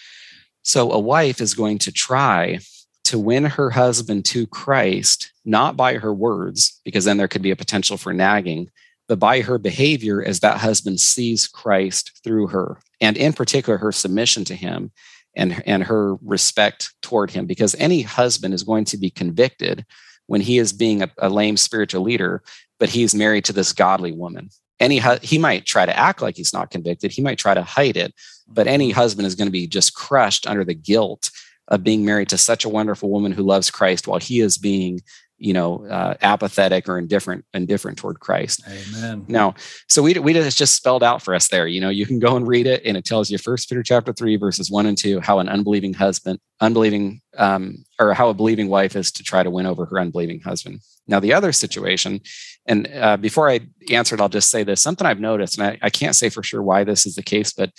So 0.63 0.91
a 0.91 0.99
wife 0.99 1.43
is 1.43 1.53
going 1.53 1.79
to 1.81 1.93
try 1.93 2.61
to 3.05 3.19
win 3.19 3.45
her 3.45 3.69
husband 3.69 4.25
to 4.27 4.47
Christ, 4.47 5.31
not 5.45 5.77
by 5.77 5.95
her 5.99 6.15
words, 6.15 6.81
because 6.83 7.05
then 7.05 7.19
there 7.19 7.29
could 7.29 7.43
be 7.43 7.51
a 7.51 7.57
potential 7.57 7.99
for 7.99 8.15
nagging, 8.15 8.71
but 9.07 9.19
by 9.19 9.43
her 9.43 9.59
behavior 9.59 10.25
as 10.25 10.41
that 10.41 10.59
husband 10.59 10.99
sees 10.99 11.47
Christ 11.47 12.23
through 12.25 12.47
her, 12.47 12.79
and 13.03 13.19
in 13.19 13.35
particular, 13.35 13.77
her 13.77 13.93
submission 13.93 14.47
to 14.47 14.55
him 14.55 14.93
and, 15.37 15.63
and 15.67 15.85
her 15.85 16.15
respect 16.17 16.93
toward 17.03 17.31
him. 17.31 17.47
Because 17.47 17.75
any 17.77 18.03
husband 18.03 18.55
is 18.55 18.63
going 18.63 18.85
to 18.87 18.97
be 18.97 19.11
convicted 19.11 19.85
when 20.27 20.41
he 20.41 20.59
is 20.59 20.73
being 20.73 21.03
a, 21.03 21.11
a 21.19 21.29
lame 21.29 21.57
spiritual 21.57 22.03
leader, 22.03 22.43
but 22.79 22.89
he's 22.89 23.15
married 23.15 23.45
to 23.47 23.53
this 23.53 23.73
godly 23.73 24.13
woman. 24.13 24.51
Any 24.81 25.01
he 25.23 25.39
might 25.39 25.67
try 25.67 25.87
to 25.87 25.97
act 25.97 26.21
like 26.21 26.37
he's 26.37 26.53
not 26.53 26.71
convicted. 26.71 27.13
He 27.13 27.23
might 27.23 27.39
try 27.39 27.55
to 27.55 27.63
hide 27.63 27.97
it, 27.97 28.13
but 28.49 28.67
any 28.67 28.91
mm-hmm. 28.91 28.99
husband 28.99 29.27
is 29.27 29.35
going 29.35 29.47
to 29.47 29.53
be 29.53 29.67
just 29.67 29.95
crushed 29.95 30.47
under 30.47 30.65
the 30.65 30.75
guilt 30.75 31.31
of 31.69 31.85
being 31.85 32.05
married 32.05 32.29
to 32.29 32.39
such 32.39 32.65
a 32.65 32.69
wonderful 32.69 33.11
woman 33.11 33.33
who 33.33 33.43
loves 33.43 33.71
Christ 33.71 34.07
while 34.07 34.19
he 34.19 34.41
is 34.41 34.59
being 34.59 35.01
you 35.45 35.53
know 35.53 35.85
uh, 35.87 36.15
apathetic 36.23 36.89
or 36.89 36.97
indifferent 36.99 37.45
indifferent 37.53 37.99
toward 37.99 38.19
christ. 38.19 38.63
Amen. 38.67 39.27
Now 39.29 39.55
so 39.89 40.03
we, 40.03 40.15
we 40.15 40.33
just 40.33 40.75
spelled 40.75 41.03
out 41.03 41.21
for 41.21 41.35
us 41.35 41.49
there 41.49 41.67
you 41.67 41.81
know 41.83 41.91
you 41.91 42.07
can 42.07 42.19
go 42.19 42.37
and 42.37 42.49
read 42.49 42.67
it 42.67 42.83
and 42.87 42.97
it 42.97 43.05
tells 43.05 43.31
you 43.31 43.37
first 43.37 43.69
peter 43.69 43.83
chapter 43.83 44.13
3 44.13 44.37
verses 44.37 44.71
1 44.71 44.87
and 44.87 44.97
2 44.97 45.21
how 45.21 45.39
an 45.41 45.49
unbelieving 45.51 45.93
husband 45.93 46.39
unbelieving 46.61 47.21
um, 47.37 47.85
or 48.01 48.15
how 48.15 48.31
a 48.31 48.35
believing 48.35 48.69
wife 48.69 48.97
is 48.97 49.13
to 49.13 49.23
try 49.23 49.43
to 49.43 49.51
win 49.51 49.67
over 49.67 49.85
her 49.87 49.99
unbelieving 49.99 50.41
husband. 50.41 50.81
Now 51.07 51.21
the 51.21 51.35
other 51.35 51.53
situation 51.53 52.21
and 52.67 52.89
uh, 52.95 53.19
before 53.19 53.51
i 53.51 53.61
answer 53.91 54.15
it 54.15 54.21
i'll 54.23 54.31
just 54.31 54.51
say 54.51 54.63
this 54.63 54.81
something 54.81 55.07
i've 55.07 55.21
noticed 55.21 55.59
and 55.59 55.67
I, 55.67 55.79
I 55.83 55.91
can't 55.91 56.17
say 56.17 56.31
for 56.31 56.43
sure 56.43 56.63
why 56.63 56.85
this 56.85 57.05
is 57.05 57.17
the 57.17 57.23
case 57.23 57.53
but 57.53 57.71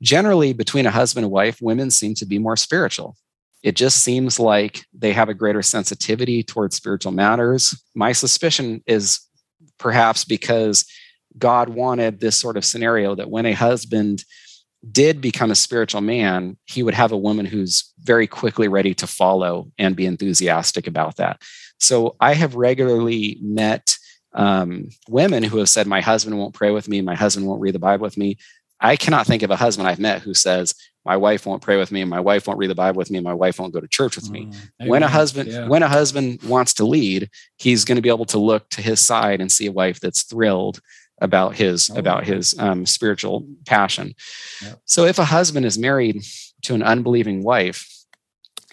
generally 0.00 0.52
between 0.52 0.86
a 0.86 0.92
husband 0.92 1.24
and 1.24 1.32
wife 1.32 1.60
women 1.60 1.90
seem 1.90 2.14
to 2.14 2.26
be 2.26 2.38
more 2.38 2.56
spiritual 2.56 3.16
it 3.66 3.74
just 3.74 4.04
seems 4.04 4.38
like 4.38 4.86
they 4.96 5.12
have 5.12 5.28
a 5.28 5.34
greater 5.34 5.60
sensitivity 5.60 6.44
towards 6.44 6.76
spiritual 6.76 7.10
matters. 7.10 7.76
My 7.96 8.12
suspicion 8.12 8.80
is 8.86 9.18
perhaps 9.76 10.24
because 10.24 10.86
God 11.36 11.70
wanted 11.70 12.20
this 12.20 12.36
sort 12.38 12.56
of 12.56 12.64
scenario 12.64 13.16
that 13.16 13.28
when 13.28 13.44
a 13.44 13.54
husband 13.54 14.24
did 14.92 15.20
become 15.20 15.50
a 15.50 15.56
spiritual 15.56 16.00
man, 16.00 16.56
he 16.66 16.84
would 16.84 16.94
have 16.94 17.10
a 17.10 17.16
woman 17.16 17.44
who's 17.44 17.92
very 17.98 18.28
quickly 18.28 18.68
ready 18.68 18.94
to 18.94 19.06
follow 19.08 19.68
and 19.78 19.96
be 19.96 20.06
enthusiastic 20.06 20.86
about 20.86 21.16
that. 21.16 21.42
So 21.80 22.14
I 22.20 22.34
have 22.34 22.54
regularly 22.54 23.36
met 23.42 23.96
um, 24.32 24.90
women 25.08 25.42
who 25.42 25.58
have 25.58 25.68
said, 25.68 25.88
My 25.88 26.02
husband 26.02 26.38
won't 26.38 26.54
pray 26.54 26.70
with 26.70 26.86
me, 26.88 27.00
my 27.00 27.16
husband 27.16 27.48
won't 27.48 27.60
read 27.60 27.74
the 27.74 27.80
Bible 27.80 28.04
with 28.04 28.16
me. 28.16 28.38
I 28.80 28.96
cannot 28.96 29.26
think 29.26 29.42
of 29.42 29.50
a 29.50 29.56
husband 29.56 29.88
I've 29.88 29.98
met 29.98 30.22
who 30.22 30.34
says, 30.34 30.74
my 31.06 31.16
wife 31.16 31.46
won't 31.46 31.62
pray 31.62 31.76
with 31.76 31.92
me 31.92 32.00
and 32.00 32.10
my 32.10 32.20
wife 32.20 32.46
won't 32.46 32.58
read 32.58 32.70
the 32.70 32.74
bible 32.74 32.98
with 32.98 33.10
me 33.10 33.18
and 33.18 33.24
my 33.24 33.32
wife 33.32 33.60
won't 33.60 33.72
go 33.72 33.80
to 33.80 33.88
church 33.88 34.16
with 34.16 34.28
me. 34.28 34.46
Mm, 34.82 34.88
when 34.88 35.02
a 35.04 35.08
husband 35.08 35.48
yeah. 35.50 35.68
when 35.68 35.84
a 35.84 35.88
husband 35.88 36.42
wants 36.42 36.74
to 36.74 36.84
lead 36.84 37.30
he's 37.58 37.84
going 37.84 37.96
to 37.96 38.02
be 38.02 38.08
able 38.08 38.24
to 38.26 38.38
look 38.38 38.68
to 38.70 38.82
his 38.82 39.00
side 39.00 39.40
and 39.40 39.50
see 39.50 39.66
a 39.66 39.72
wife 39.72 40.00
that's 40.00 40.24
thrilled 40.24 40.80
about 41.20 41.54
his 41.54 41.90
oh, 41.90 41.96
about 41.96 42.24
his 42.24 42.58
um, 42.58 42.84
spiritual 42.84 43.46
passion. 43.66 44.14
Yep. 44.62 44.80
so 44.84 45.04
if 45.04 45.18
a 45.20 45.24
husband 45.24 45.64
is 45.64 45.78
married 45.78 46.22
to 46.62 46.74
an 46.74 46.82
unbelieving 46.82 47.44
wife 47.44 47.88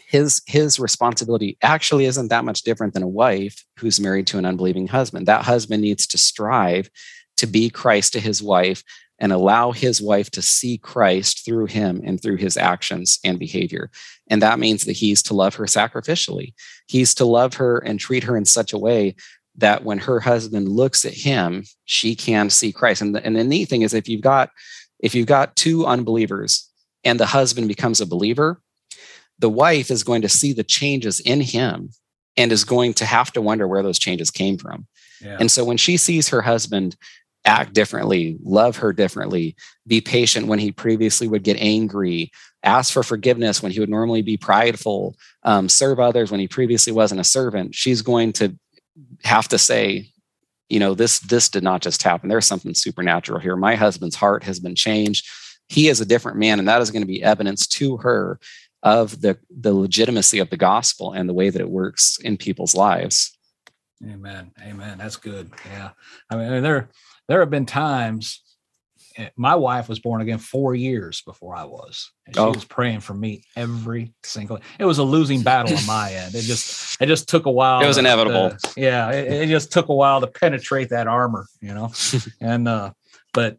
his 0.08 0.42
his 0.48 0.80
responsibility 0.80 1.58
actually 1.62 2.06
isn't 2.06 2.30
that 2.30 2.46
much 2.46 2.64
different 2.64 2.94
than 2.94 3.04
a 3.04 3.08
wife 3.08 3.64
who's 3.78 4.00
married 4.00 4.28
to 4.28 4.38
an 4.38 4.46
unbelieving 4.46 4.88
husband. 4.88 5.28
That 5.28 5.44
husband 5.44 5.82
needs 5.82 6.06
to 6.08 6.18
strive 6.18 6.90
to 7.38 7.48
be 7.48 7.70
christ 7.70 8.14
to 8.14 8.20
his 8.20 8.42
wife 8.42 8.84
and 9.20 9.32
allow 9.32 9.72
his 9.72 10.02
wife 10.02 10.30
to 10.32 10.42
see 10.42 10.78
Christ 10.78 11.46
through 11.46 11.68
him 11.68 12.02
and 12.04 12.22
through 12.22 12.38
his 12.38 12.58
actions 12.58 13.20
and 13.24 13.40
behavior. 13.40 13.90
And 14.30 14.42
that 14.42 14.60
means 14.60 14.86
that 14.86 14.94
he's 14.94 15.22
to 15.24 15.34
love 15.34 15.56
her 15.56 15.66
sacrificially. 15.66 16.54
He's 16.88 17.14
to 17.16 17.26
love 17.26 17.56
her 17.56 17.78
and 17.80 18.00
treat 18.00 18.24
her 18.24 18.36
in 18.36 18.46
such 18.46 18.74
a 18.74 18.78
way 18.78 19.16
that 19.56 19.84
when 19.84 20.00
her 20.00 20.20
husband 20.20 20.68
looks 20.68 21.06
at 21.06 21.14
him, 21.14 21.64
she 21.86 22.16
can 22.16 22.50
see 22.50 22.72
Christ. 22.72 23.02
And 23.02 23.16
the, 23.16 23.24
and 23.26 23.36
the 23.36 23.44
neat 23.44 23.70
thing 23.70 23.84
is 23.84 23.94
if 23.94 24.10
you've 24.10 24.22
got 24.22 24.50
if 25.00 25.14
you've 25.14 25.28
got 25.28 25.56
two 25.56 25.86
unbelievers 25.86 26.70
and 27.04 27.20
the 27.20 27.26
husband 27.26 27.68
becomes 27.68 28.00
a 28.00 28.06
believer, 28.06 28.62
the 29.38 29.50
wife 29.50 29.92
is 29.92 30.04
going 30.04 30.22
to 30.22 30.30
see 30.30 30.54
the 30.54 30.64
changes 30.64 31.20
in 31.20 31.42
him 31.42 31.90
and 32.38 32.52
is 32.52 32.64
going 32.64 32.94
to 32.96 33.06
have 33.06 33.32
to 33.34 33.42
wonder 33.42 33.68
where 33.68 33.84
those 33.84 34.00
changes 34.00 34.32
came 34.32 34.58
from. 34.58 34.88
Yeah. 35.22 35.38
And 35.40 35.52
so 35.52 35.64
when 35.64 35.78
she 35.78 35.98
sees 35.98 36.30
her 36.30 36.42
husband 36.42 36.96
act 37.46 37.74
differently, 37.74 38.38
love 38.44 38.78
her 38.78 38.94
differently, 38.94 39.56
be 39.86 40.02
patient 40.02 40.48
when 40.48 40.60
he 40.60 40.72
previously 40.72 41.28
would 41.28 41.44
get 41.44 41.58
angry, 41.58 42.32
ask 42.64 42.94
for 42.94 43.04
forgiveness 43.04 43.62
when 43.62 43.72
he 43.72 43.80
would 43.80 43.90
normally 43.90 44.22
be 44.22 44.38
prideful, 44.38 45.16
um, 45.44 45.68
serve 45.68 46.00
others 46.00 46.32
when 46.32 46.40
he 46.40 46.48
previously 46.48 46.94
wasn't 46.94 47.20
a 47.20 47.24
servant. 47.24 47.76
She's 47.76 48.02
going 48.02 48.34
to 48.34 48.56
have 49.24 49.48
to 49.50 49.58
say, 49.58 50.10
you 50.70 50.80
know, 50.80 50.94
this 50.96 51.20
this 51.20 51.50
did 51.50 51.64
not 51.64 51.82
just 51.82 52.04
happen. 52.04 52.30
There's 52.30 52.46
something 52.46 52.74
supernatural 52.74 53.40
here. 53.40 53.56
My 53.56 53.76
husband's 53.76 54.16
heart 54.16 54.44
has 54.44 54.60
been 54.60 54.76
changed. 54.76 55.28
he 55.70 55.88
is 55.88 56.02
a 56.02 56.06
different 56.06 56.38
man 56.38 56.60
and 56.60 56.68
that 56.68 56.82
is 56.82 56.92
going 56.92 57.02
to 57.02 57.08
be 57.08 57.24
evidence 57.24 57.68
to 57.68 57.98
her 57.98 58.40
of 58.84 59.22
the 59.22 59.38
the 59.50 59.74
legitimacy 59.74 60.40
of 60.40 60.50
the 60.50 60.58
gospel 60.58 61.14
and 61.14 61.28
the 61.30 61.34
way 61.34 61.50
that 61.50 61.62
it 61.62 61.70
works 61.70 62.18
in 62.20 62.38
people's 62.38 62.76
lives 62.76 63.38
amen 64.06 64.52
amen 64.62 64.98
that's 64.98 65.16
good 65.16 65.50
yeah 65.68 65.92
i 66.30 66.36
mean 66.36 66.62
there 66.62 66.90
there 67.28 67.40
have 67.40 67.50
been 67.50 67.66
times 67.66 68.42
eh, 69.18 69.30
my 69.36 69.56
wife 69.56 69.90
was 69.90 70.00
born 70.00 70.22
again 70.22 70.40
four 70.40 70.76
years 70.76 71.22
before 71.22 71.56
I 71.56 71.64
was. 71.64 72.12
And 72.26 72.36
she 72.36 72.42
oh. 72.42 72.52
was 72.52 72.66
praying 72.66 73.02
for 73.02 73.14
me 73.14 73.44
every 73.56 74.14
single. 74.24 74.60
It 74.80 74.86
was 74.86 74.98
a 74.98 75.04
losing 75.04 75.42
battle 75.42 75.78
on 75.78 75.86
my 75.86 76.14
end. 76.14 76.36
It 76.36 76.42
just 76.42 77.02
it 77.02 77.08
just 77.08 77.30
took 77.30 77.46
a 77.46 77.52
while. 77.52 77.82
It 77.82 77.88
was 77.88 77.98
inevitable. 77.98 78.52
To, 78.52 78.82
yeah, 78.82 79.12
it, 79.12 79.32
it, 79.32 79.48
just 79.48 79.72
took 79.72 79.90
a 79.90 79.96
while 79.96 80.22
to 80.22 80.28
penetrate 80.28 80.90
that 80.90 81.08
armor, 81.08 81.46
you 81.62 81.74
know. 81.74 81.92
and 82.42 82.68
uh, 82.68 82.92
but 83.34 83.58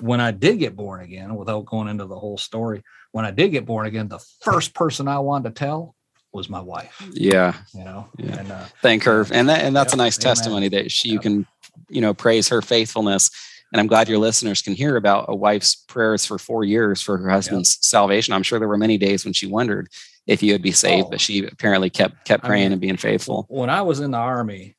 when 0.00 0.20
I 0.20 0.30
did 0.30 0.58
get 0.58 0.76
born 0.76 1.00
again, 1.00 1.34
without 1.36 1.64
going 1.66 1.88
into 1.88 2.06
the 2.06 2.18
whole 2.18 2.38
story, 2.38 2.82
when 3.12 3.24
I 3.24 3.30
did 3.30 3.50
get 3.50 3.64
born 3.64 3.86
again, 3.86 4.08
the 4.08 4.18
first 4.40 4.74
person 4.74 5.06
I 5.06 5.20
wanted 5.20 5.54
to 5.54 5.58
tell 5.58 5.94
was 6.32 6.48
my 6.48 6.60
wife. 6.60 7.06
Yeah. 7.12 7.54
You 7.74 7.84
know, 7.84 8.08
yeah. 8.16 8.38
and 8.38 8.52
uh, 8.52 8.64
thank 8.80 9.04
her. 9.04 9.26
And 9.30 9.48
that, 9.48 9.62
and 9.62 9.76
that's 9.76 9.92
a 9.92 9.96
nice 9.96 10.18
amen. 10.18 10.34
testimony 10.34 10.68
that 10.68 10.90
she, 10.90 11.10
you 11.10 11.20
can, 11.20 11.46
you 11.88 12.00
know, 12.00 12.14
praise 12.14 12.48
her 12.48 12.62
faithfulness. 12.62 13.30
And 13.72 13.80
I'm 13.80 13.86
glad 13.86 14.08
your 14.08 14.18
listeners 14.18 14.60
can 14.60 14.74
hear 14.74 14.96
about 14.96 15.26
a 15.28 15.34
wife's 15.34 15.74
prayers 15.74 16.26
for 16.26 16.38
four 16.38 16.64
years 16.64 17.00
for 17.00 17.16
her 17.16 17.30
husband's 17.30 17.76
yep. 17.76 17.84
salvation. 17.84 18.34
I'm 18.34 18.42
sure 18.42 18.58
there 18.58 18.68
were 18.68 18.76
many 18.76 18.98
days 18.98 19.24
when 19.24 19.32
she 19.32 19.46
wondered 19.46 19.88
if 20.26 20.42
you 20.42 20.52
would 20.52 20.62
be 20.62 20.72
saved, 20.72 21.06
oh. 21.06 21.10
but 21.10 21.20
she 21.20 21.44
apparently 21.46 21.90
kept, 21.90 22.24
kept 22.24 22.44
praying 22.44 22.66
I 22.66 22.68
mean, 22.68 22.72
and 22.72 22.80
being 22.80 22.96
faithful. 22.96 23.46
When 23.48 23.70
I 23.70 23.82
was 23.82 24.00
in 24.00 24.10
the 24.10 24.18
army, 24.18 24.76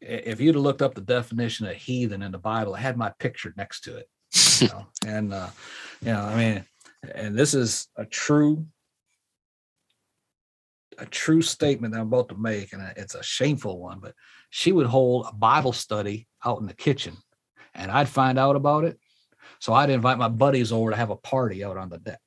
if 0.00 0.40
you'd 0.40 0.54
have 0.54 0.62
looked 0.62 0.82
up 0.82 0.94
the 0.94 1.00
definition 1.00 1.66
of 1.66 1.74
heathen 1.74 2.22
in 2.22 2.32
the 2.32 2.38
Bible, 2.38 2.74
it 2.74 2.78
had 2.78 2.96
my 2.96 3.12
picture 3.18 3.52
next 3.56 3.80
to 3.82 3.96
it. 3.96 4.08
You 4.60 4.68
know? 4.72 4.86
and, 5.06 5.34
uh, 5.34 5.48
you 6.00 6.12
know, 6.12 6.20
I 6.20 6.36
mean, 6.36 6.64
and 7.14 7.36
this 7.36 7.52
is 7.52 7.88
a 7.96 8.04
true 8.04 8.66
a 10.98 11.06
true 11.06 11.42
statement 11.42 11.92
that 11.92 12.00
I'm 12.00 12.06
about 12.06 12.28
to 12.30 12.36
make, 12.36 12.72
and 12.72 12.82
it's 12.96 13.14
a 13.14 13.22
shameful 13.22 13.78
one, 13.78 13.98
but 14.00 14.14
she 14.56 14.72
would 14.72 14.86
hold 14.86 15.26
a 15.28 15.34
Bible 15.34 15.74
study 15.74 16.26
out 16.42 16.60
in 16.60 16.66
the 16.66 16.72
kitchen, 16.72 17.14
and 17.74 17.90
I'd 17.90 18.08
find 18.08 18.38
out 18.38 18.56
about 18.56 18.84
it. 18.84 18.98
So 19.60 19.74
I'd 19.74 19.90
invite 19.90 20.16
my 20.16 20.30
buddies 20.30 20.72
over 20.72 20.90
to 20.92 20.96
have 20.96 21.10
a 21.10 21.16
party 21.16 21.62
out 21.62 21.76
on 21.76 21.90
the 21.90 21.98
deck. 21.98 22.22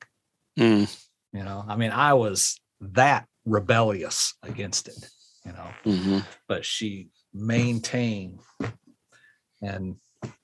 Mm. 0.59 1.07
You 1.33 1.43
know, 1.43 1.65
I 1.67 1.75
mean, 1.75 1.89
I 1.89 2.13
was 2.13 2.59
that 2.81 3.25
rebellious 3.45 4.35
against 4.43 4.89
it, 4.89 5.09
you 5.43 5.53
know, 5.53 5.67
mm-hmm. 5.83 6.19
but 6.47 6.63
she 6.65 7.09
maintained. 7.33 8.41
And 9.63 9.95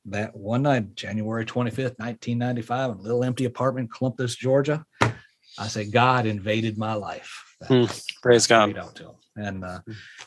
that 0.05 0.35
one 0.35 0.63
night, 0.63 0.95
January 0.95 1.45
25th, 1.45 1.99
1995, 1.99 2.91
in 2.91 2.97
a 2.97 3.01
little 3.01 3.23
empty 3.23 3.45
apartment 3.45 3.89
in 3.89 3.95
Columbus, 3.95 4.35
Georgia, 4.35 4.83
I 5.59 5.67
say, 5.67 5.87
God 5.87 6.25
invaded 6.25 6.79
my 6.79 6.95
life. 6.95 7.43
Mm, 7.69 8.05
praise 8.23 8.47
God. 8.47 8.75
Out 8.75 8.95
to 8.95 9.03
him. 9.03 9.15
And 9.37 9.63
uh, 9.63 9.79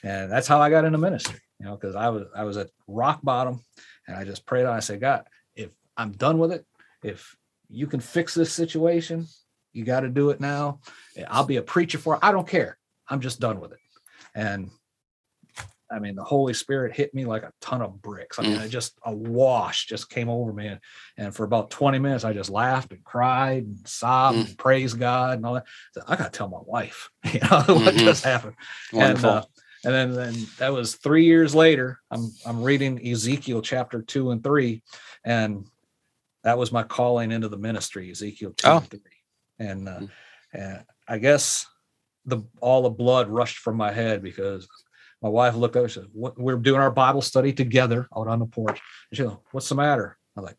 and 0.02 0.30
that's 0.30 0.46
how 0.46 0.60
I 0.60 0.70
got 0.70 0.84
into 0.84 0.98
ministry, 0.98 1.40
you 1.58 1.66
know, 1.66 1.76
because 1.76 1.94
I 1.94 2.08
was 2.08 2.24
I 2.34 2.44
was 2.44 2.56
at 2.56 2.70
rock 2.86 3.20
bottom 3.22 3.60
and 4.06 4.16
I 4.16 4.24
just 4.24 4.46
prayed 4.46 4.66
on. 4.66 4.74
I 4.74 4.80
said, 4.80 5.00
God, 5.00 5.24
if 5.54 5.70
I'm 5.96 6.12
done 6.12 6.38
with 6.38 6.52
it, 6.52 6.64
if 7.02 7.36
you 7.68 7.86
can 7.86 8.00
fix 8.00 8.34
this 8.34 8.52
situation, 8.52 9.26
you 9.72 9.84
got 9.84 10.00
to 10.00 10.08
do 10.08 10.30
it 10.30 10.40
now. 10.40 10.80
I'll 11.28 11.44
be 11.44 11.56
a 11.56 11.62
preacher 11.62 11.98
for 11.98 12.14
it. 12.14 12.20
I 12.22 12.32
don't 12.32 12.48
care. 12.48 12.78
I'm 13.08 13.20
just 13.20 13.40
done 13.40 13.60
with 13.60 13.72
it. 13.72 13.78
And 14.34 14.70
I 15.90 15.98
mean, 15.98 16.16
the 16.16 16.24
Holy 16.24 16.52
Spirit 16.52 16.94
hit 16.94 17.14
me 17.14 17.24
like 17.24 17.42
a 17.42 17.52
ton 17.60 17.80
of 17.80 18.02
bricks. 18.02 18.38
I 18.38 18.42
mean, 18.42 18.58
mm. 18.58 18.64
it 18.64 18.68
just 18.68 18.98
a 19.04 19.12
wash 19.12 19.86
just 19.86 20.10
came 20.10 20.28
over 20.28 20.52
me. 20.52 20.66
And, 20.66 20.80
and 21.16 21.34
for 21.34 21.44
about 21.44 21.70
20 21.70 21.98
minutes, 21.98 22.24
I 22.24 22.34
just 22.34 22.50
laughed 22.50 22.92
and 22.92 23.02
cried 23.04 23.64
and 23.64 23.78
sobbed 23.86 24.36
mm. 24.36 24.46
and 24.46 24.58
praised 24.58 24.98
God 24.98 25.38
and 25.38 25.46
all 25.46 25.54
that. 25.54 25.66
So 25.92 26.02
I 26.06 26.16
got 26.16 26.32
to 26.32 26.36
tell 26.36 26.48
my 26.48 26.60
wife, 26.62 27.10
you 27.32 27.40
know, 27.40 27.46
mm-hmm. 27.48 27.84
what 27.86 27.94
just 27.94 28.24
happened. 28.24 28.54
Wonderful. 28.92 29.30
And, 29.30 29.38
uh, 29.38 29.46
and 29.84 29.94
then, 29.94 30.14
then 30.14 30.34
that 30.58 30.72
was 30.72 30.96
three 30.96 31.24
years 31.24 31.54
later. 31.54 32.00
I'm 32.10 32.32
I'm 32.46 32.62
reading 32.62 33.06
Ezekiel 33.06 33.62
chapter 33.62 34.02
two 34.02 34.30
and 34.30 34.42
three, 34.42 34.82
and 35.24 35.66
that 36.44 36.58
was 36.58 36.72
my 36.72 36.82
calling 36.82 37.32
into 37.32 37.48
the 37.48 37.58
ministry, 37.58 38.10
Ezekiel 38.10 38.52
two 38.56 38.68
oh. 38.68 38.76
and 38.78 38.90
three. 38.90 39.00
And, 39.58 39.88
uh, 39.88 39.98
mm. 39.98 40.10
and 40.52 40.84
I 41.08 41.18
guess 41.18 41.66
the 42.24 42.42
all 42.60 42.82
the 42.82 42.90
blood 42.90 43.28
rushed 43.28 43.58
from 43.58 43.76
my 43.76 43.92
head 43.92 44.22
because 44.22 44.68
my 45.20 45.28
wife 45.28 45.56
looked 45.56 45.76
up 45.76 45.82
and 45.82 45.92
said, 45.92 46.06
what, 46.12 46.38
we're 46.38 46.56
doing 46.56 46.80
our 46.80 46.92
Bible 46.92 47.22
study 47.22 47.52
together 47.52 48.06
out 48.16 48.28
on 48.28 48.38
the 48.38 48.46
porch. 48.46 48.80
And 49.10 49.16
she 49.16 49.24
goes, 49.24 49.36
what's 49.50 49.68
the 49.68 49.74
matter? 49.74 50.16
I'm 50.36 50.44
like, 50.44 50.56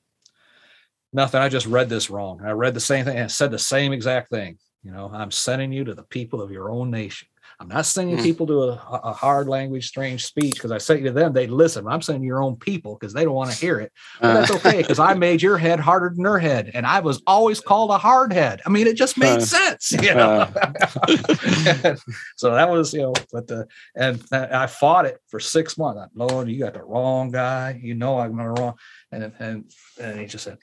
nothing. 1.13 1.39
I 1.39 1.47
just 1.47 1.65
read 1.65 1.87
this 1.87 2.09
wrong. 2.09 2.41
I 2.43 2.51
read 2.51 2.73
the 2.73 2.81
same 2.81 3.05
thing 3.05 3.17
and 3.17 3.31
said 3.31 3.51
the 3.51 3.59
same 3.59 3.93
exact 3.93 4.29
thing. 4.29 4.57
You 4.83 4.91
know, 4.91 5.09
I'm 5.13 5.31
sending 5.31 5.71
you 5.71 5.85
to 5.85 5.93
the 5.93 6.03
people 6.03 6.41
of 6.41 6.51
your 6.51 6.71
own 6.71 6.91
nation. 6.91 7.29
I'm 7.61 7.67
not 7.67 7.85
sending 7.85 8.17
mm. 8.17 8.23
people 8.23 8.47
to 8.47 8.61
a, 8.61 9.01
a, 9.03 9.13
hard 9.13 9.49
language, 9.49 9.85
strange 9.85 10.25
speech 10.25 10.53
because 10.53 10.71
I 10.71 10.77
say 10.77 11.01
to 11.01 11.11
them, 11.11 11.33
they 11.33 11.45
listen. 11.45 11.87
I'm 11.87 12.01
sending 12.01 12.23
your 12.23 12.41
own 12.41 12.55
people 12.55 12.95
because 12.95 13.13
they 13.13 13.25
don't 13.25 13.33
want 13.33 13.51
to 13.51 13.57
hear 13.57 13.81
it. 13.81 13.91
But 14.21 14.27
uh. 14.27 14.33
that's 14.33 14.51
okay 14.51 14.77
because 14.77 14.97
I 14.97 15.13
made 15.13 15.41
your 15.41 15.57
head 15.57 15.81
harder 15.81 16.09
than 16.15 16.23
their 16.23 16.39
head. 16.39 16.71
And 16.73 16.85
I 16.85 17.01
was 17.01 17.21
always 17.27 17.59
called 17.59 17.91
a 17.91 17.97
hard 17.97 18.31
head. 18.31 18.61
I 18.65 18.69
mean, 18.69 18.87
it 18.87 18.95
just 18.95 19.17
made 19.17 19.39
uh. 19.39 19.41
sense, 19.41 19.91
you 19.91 20.15
know. 20.15 20.47
Uh. 20.55 21.95
so 22.37 22.51
that 22.51 22.69
was, 22.69 22.93
you 22.93 23.01
know, 23.01 23.13
but 23.33 23.47
the, 23.47 23.67
and 23.93 24.23
I 24.31 24.67
fought 24.67 25.05
it 25.05 25.17
for 25.27 25.41
six 25.41 25.77
months. 25.77 25.99
Lord, 26.15 26.47
you 26.47 26.59
got 26.59 26.75
the 26.75 26.83
wrong 26.83 27.29
guy. 27.29 27.77
You 27.81 27.93
know, 27.93 28.19
I'm 28.19 28.37
wrong. 28.37 28.75
And, 29.11 29.33
and, 29.37 29.71
and 29.99 30.19
he 30.19 30.27
just 30.27 30.45
said, 30.45 30.59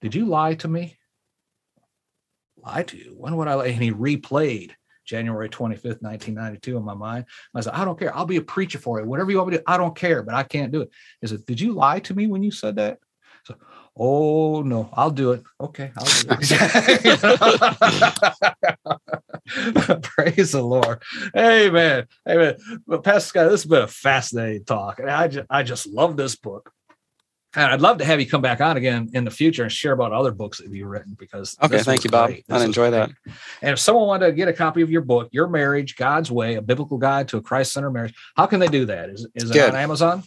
Did 0.00 0.14
you 0.14 0.26
lie 0.26 0.54
to 0.54 0.68
me? 0.68 0.96
Lie 2.56 2.84
to 2.84 2.96
you? 2.96 3.16
When 3.16 3.36
would 3.36 3.48
I 3.48 3.54
lie? 3.54 3.66
And 3.66 3.82
he 3.82 3.90
replayed 3.90 4.72
January 5.06 5.48
25th, 5.48 6.02
1992 6.02 6.76
in 6.76 6.84
my 6.84 6.94
mind. 6.94 7.24
I 7.54 7.60
said, 7.60 7.72
I 7.72 7.84
don't 7.84 7.98
care. 7.98 8.14
I'll 8.14 8.26
be 8.26 8.36
a 8.36 8.42
preacher 8.42 8.78
for 8.78 9.00
it. 9.00 9.06
Whatever 9.06 9.30
you 9.30 9.38
want 9.38 9.50
me 9.50 9.56
to 9.56 9.58
do, 9.58 9.64
I 9.66 9.76
don't 9.76 9.96
care, 9.96 10.22
but 10.22 10.34
I 10.34 10.42
can't 10.42 10.72
do 10.72 10.82
it. 10.82 10.90
He 11.20 11.28
said, 11.28 11.46
Did 11.46 11.60
you 11.60 11.72
lie 11.72 12.00
to 12.00 12.14
me 12.14 12.26
when 12.26 12.42
you 12.42 12.50
said 12.50 12.76
that? 12.76 12.98
So, 13.44 13.54
oh 13.96 14.62
no, 14.62 14.90
I'll 14.92 15.10
do 15.12 15.32
it. 15.32 15.44
Okay, 15.60 15.92
I'll 15.96 16.04
do 16.04 16.26
it. 16.30 16.42
Praise 20.02 20.52
the 20.52 20.62
Lord. 20.62 21.02
Amen. 21.36 22.06
Amen. 22.28 22.56
But 22.86 23.04
Pastor 23.04 23.28
Scott, 23.28 23.50
this 23.50 23.62
has 23.62 23.70
been 23.70 23.82
a 23.82 23.86
fascinating 23.86 24.64
talk. 24.64 24.98
And 24.98 25.08
I 25.08 25.28
just 25.28 25.46
I 25.48 25.62
just 25.62 25.86
love 25.86 26.16
this 26.16 26.34
book 26.34 26.72
and 27.56 27.72
I'd 27.72 27.80
love 27.80 27.98
to 27.98 28.04
have 28.04 28.20
you 28.20 28.26
come 28.26 28.42
back 28.42 28.60
on 28.60 28.76
again 28.76 29.10
in 29.14 29.24
the 29.24 29.30
future 29.30 29.62
and 29.62 29.72
share 29.72 29.92
about 29.92 30.12
other 30.12 30.30
books 30.30 30.58
that 30.58 30.70
you've 30.70 30.88
written 30.88 31.16
because 31.18 31.56
okay, 31.62 31.78
thank 31.78 32.04
you, 32.04 32.10
Bob. 32.10 32.32
I 32.50 32.64
enjoy 32.64 32.90
that. 32.90 33.10
And 33.62 33.72
if 33.72 33.78
someone 33.78 34.06
wanted 34.06 34.26
to 34.26 34.32
get 34.32 34.46
a 34.48 34.52
copy 34.52 34.82
of 34.82 34.90
your 34.90 35.00
book, 35.00 35.28
Your 35.32 35.48
Marriage, 35.48 35.96
God's 35.96 36.30
Way, 36.30 36.54
a 36.54 36.62
biblical 36.62 36.98
guide 36.98 37.28
to 37.28 37.38
a 37.38 37.40
Christ-centered 37.40 37.90
marriage, 37.90 38.14
how 38.36 38.46
can 38.46 38.60
they 38.60 38.68
do 38.68 38.84
that? 38.86 39.08
Is, 39.08 39.26
is 39.34 39.50
it 39.50 39.54
Good. 39.54 39.70
on 39.70 39.76
Amazon? 39.76 40.22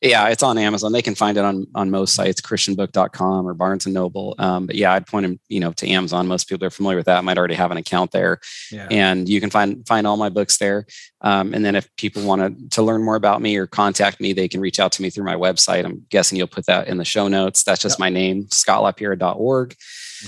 Yeah, 0.00 0.28
it's 0.28 0.42
on 0.42 0.56
Amazon. 0.56 0.92
They 0.92 1.02
can 1.02 1.14
find 1.14 1.36
it 1.36 1.44
on 1.44 1.66
on 1.74 1.90
most 1.90 2.14
sites, 2.14 2.40
christianbook.com 2.40 3.46
or 3.46 3.52
Barnes 3.52 3.84
and 3.84 3.94
Noble. 3.94 4.34
Um, 4.38 4.66
but 4.66 4.76
yeah, 4.76 4.94
I'd 4.94 5.06
point 5.06 5.26
them, 5.26 5.40
you 5.48 5.60
know, 5.60 5.72
to 5.72 5.88
Amazon. 5.88 6.26
Most 6.26 6.48
people 6.48 6.66
are 6.66 6.70
familiar 6.70 6.96
with 6.96 7.06
that, 7.06 7.22
might 7.22 7.36
already 7.36 7.54
have 7.54 7.70
an 7.70 7.76
account 7.76 8.10
there. 8.10 8.40
Yeah. 8.72 8.88
And 8.90 9.28
you 9.28 9.40
can 9.40 9.50
find 9.50 9.86
find 9.86 10.06
all 10.06 10.16
my 10.16 10.30
books 10.30 10.56
there. 10.56 10.86
Um, 11.20 11.52
and 11.52 11.62
then 11.62 11.76
if 11.76 11.94
people 11.96 12.22
want 12.22 12.40
to 12.40 12.68
to 12.76 12.82
learn 12.82 13.02
more 13.02 13.16
about 13.16 13.42
me 13.42 13.56
or 13.58 13.66
contact 13.66 14.20
me, 14.20 14.32
they 14.32 14.48
can 14.48 14.60
reach 14.60 14.80
out 14.80 14.92
to 14.92 15.02
me 15.02 15.10
through 15.10 15.24
my 15.24 15.34
website. 15.34 15.84
I'm 15.84 16.06
guessing 16.08 16.38
you'll 16.38 16.46
put 16.46 16.64
that 16.66 16.88
in 16.88 16.96
the 16.96 17.04
show 17.04 17.28
notes. 17.28 17.62
That's 17.62 17.82
just 17.82 17.94
yep. 17.94 18.00
my 18.00 18.08
name, 18.08 18.46
scottlapierre.org. 18.46 19.76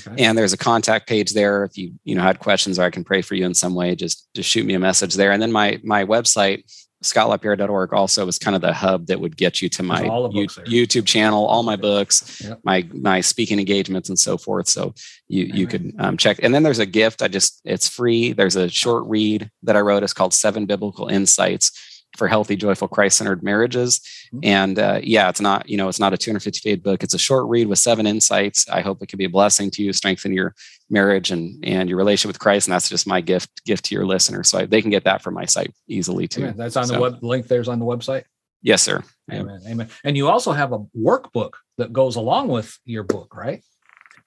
Okay. 0.07 0.25
And 0.25 0.37
there's 0.37 0.53
a 0.53 0.59
contact 0.59 1.07
page 1.09 1.33
there. 1.33 1.65
If 1.65 1.79
you 1.79 1.93
you 2.05 2.15
know 2.15 2.23
had 2.23 2.41
questions 2.41 2.79
or 2.79 2.83
I 2.83 2.91
can 2.91 3.05
pray 3.05 3.23
for 3.23 3.37
you 3.37 3.47
in 3.47 3.55
some 3.55 3.75
way, 3.75 3.95
just 3.95 4.29
just 4.35 4.51
shoot 4.51 4.67
me 4.67 4.75
a 4.75 4.79
message 4.79 5.15
there. 5.15 5.33
And 5.33 5.41
then 5.41 5.53
my 5.53 5.81
my 5.83 6.05
website 6.05 6.65
scottlapierre.org 7.03 7.93
also 7.93 8.27
is 8.29 8.39
kind 8.39 8.57
of 8.57 8.63
the 8.63 8.73
hub 8.73 9.07
that 9.07 9.21
would 9.21 9.37
get 9.37 9.61
you 9.61 9.69
to 9.71 9.83
my 9.83 10.03
U- 10.03 10.47
YouTube 10.47 11.07
channel, 11.07 11.47
all 11.47 11.63
my 11.63 11.77
books, 11.77 12.41
yep. 12.43 12.61
my 12.65 12.87
my 12.93 13.21
speaking 13.21 13.59
engagements, 13.59 14.09
and 14.09 14.19
so 14.19 14.37
forth. 14.37 14.69
So 14.69 14.95
you 15.29 15.45
you 15.45 15.67
could 15.67 15.95
um, 15.99 16.17
check. 16.17 16.39
And 16.43 16.55
then 16.55 16.63
there's 16.63 16.79
a 16.79 16.87
gift. 16.87 17.23
I 17.23 17.29
just 17.29 17.61
it's 17.65 17.89
free. 17.89 18.33
There's 18.33 18.57
a 18.57 18.69
short 18.69 19.05
read 19.07 19.51
that 19.63 19.77
I 19.77 19.81
wrote. 19.81 20.03
It's 20.03 20.13
called 20.13 20.35
Seven 20.35 20.67
Biblical 20.67 21.09
Insights 21.09 21.92
for 22.17 22.29
healthy, 22.29 22.57
joyful, 22.57 22.89
Christ-centered 22.89 23.43
marriages. 23.43 24.01
Mm-hmm. 24.33 24.39
And 24.43 24.79
uh, 24.79 25.01
yeah, 25.03 25.29
it's 25.29 25.41
not 25.41 25.69
you 25.69 25.77
know 25.77 25.89
it's 25.89 26.01
not 26.01 26.13
a 26.13 26.19
250 26.19 26.61
page 26.69 26.83
book. 26.83 27.03
It's 27.03 27.15
a 27.15 27.19
short 27.19 27.49
read 27.49 27.69
with 27.69 27.79
seven 27.79 28.07
insights. 28.07 28.69
I 28.69 28.81
hope 28.81 29.03
it 29.03 29.07
could 29.07 29.19
be 29.19 29.25
a 29.25 29.31
blessing 29.31 29.71
to 29.73 29.83
you, 29.83 29.93
strengthen 29.93 30.33
your 30.33 30.55
marriage 30.91 31.31
and 31.31 31.65
and 31.65 31.89
your 31.89 31.99
relationship 31.99 32.29
with 32.35 32.41
Christ. 32.41 32.67
And 32.67 32.75
that's 32.75 32.89
just 32.89 33.07
my 33.07 33.21
gift 33.21 33.65
gift 33.65 33.85
to 33.87 33.95
your 33.95 34.07
listener. 34.07 34.45
So 34.45 34.59
I, 34.59 34.67
they 34.67 34.83
can 34.83 34.91
get 34.91 35.05
that 35.05 35.23
from 35.23 35.35
my 35.35 35.45
site 35.45 35.73
easily 35.89 36.29
too. 36.29 36.43
Amen. 36.43 36.57
That's 36.57 36.77
on 36.77 36.87
so, 36.87 36.95
the 36.95 37.01
web 37.01 37.23
link. 37.23 37.49
There's 37.49 37.69
on 37.69 37.79
the 37.79 37.87
website. 37.87 38.25
Yes, 38.63 38.83
sir. 38.83 39.03
Amen. 39.31 39.61
Amen. 39.67 39.89
And 40.05 40.17
you 40.17 40.29
also 40.29 40.53
have 40.53 40.73
a 40.73 40.79
workbook 40.97 41.55
that 41.79 41.93
goes 41.93 42.17
along 42.17 42.49
with 42.49 42.79
your 42.85 43.03
book, 43.03 43.35
right? 43.35 43.63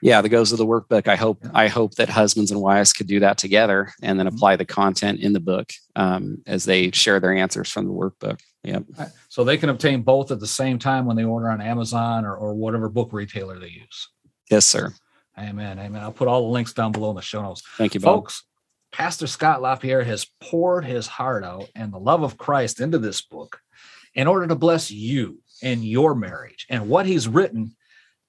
Yeah, 0.01 0.21
that 0.21 0.29
goes 0.29 0.49
to 0.49 0.55
the 0.55 0.65
workbook. 0.65 1.08
I 1.08 1.15
hope 1.15 1.43
I 1.53 1.67
hope 1.67 1.95
that 1.95 2.10
husbands 2.10 2.51
and 2.51 2.62
wives 2.62 2.93
could 2.93 3.08
do 3.08 3.19
that 3.21 3.38
together 3.38 3.93
and 4.01 4.19
then 4.19 4.27
mm-hmm. 4.27 4.36
apply 4.36 4.55
the 4.55 4.65
content 4.65 5.19
in 5.19 5.34
the 5.34 5.39
book 5.39 5.71
um, 5.95 6.41
as 6.45 6.65
they 6.65 6.91
share 6.91 7.19
their 7.19 7.34
answers 7.34 7.69
from 7.71 7.86
the 7.86 7.93
workbook. 7.93 8.39
Yep. 8.63 8.84
So 9.29 9.43
they 9.43 9.58
can 9.58 9.69
obtain 9.69 10.01
both 10.01 10.31
at 10.31 10.39
the 10.39 10.47
same 10.47 10.79
time 10.79 11.05
when 11.05 11.15
they 11.15 11.23
order 11.23 11.49
on 11.49 11.62
Amazon 11.62 12.25
or, 12.25 12.36
or 12.36 12.55
whatever 12.55 12.89
book 12.89 13.10
retailer 13.13 13.60
they 13.60 13.69
use. 13.69 14.10
Yes, 14.49 14.65
sir. 14.65 14.93
Amen. 15.38 15.77
Amen. 15.79 16.01
I'll 16.01 16.12
put 16.12 16.27
all 16.27 16.43
the 16.43 16.53
links 16.53 16.73
down 16.73 16.91
below 16.91 17.10
in 17.12 17.15
the 17.15 17.21
show 17.21 17.41
notes. 17.41 17.62
Thank 17.77 17.93
you, 17.93 17.99
Bob. 17.99 18.15
Folks, 18.15 18.43
Pastor 18.91 19.27
Scott 19.27 19.62
LaPierre 19.62 20.03
has 20.03 20.25
poured 20.41 20.86
his 20.86 21.05
heart 21.05 21.43
out 21.43 21.69
and 21.75 21.91
the 21.91 21.99
love 21.99 22.23
of 22.23 22.38
Christ 22.38 22.79
into 22.79 22.97
this 22.97 23.21
book 23.21 23.60
in 24.13 24.27
order 24.27 24.47
to 24.47 24.55
bless 24.55 24.89
you 24.89 25.41
and 25.62 25.84
your 25.84 26.15
marriage. 26.15 26.65
And 26.69 26.88
what 26.88 27.05
he's 27.05 27.27
written, 27.27 27.75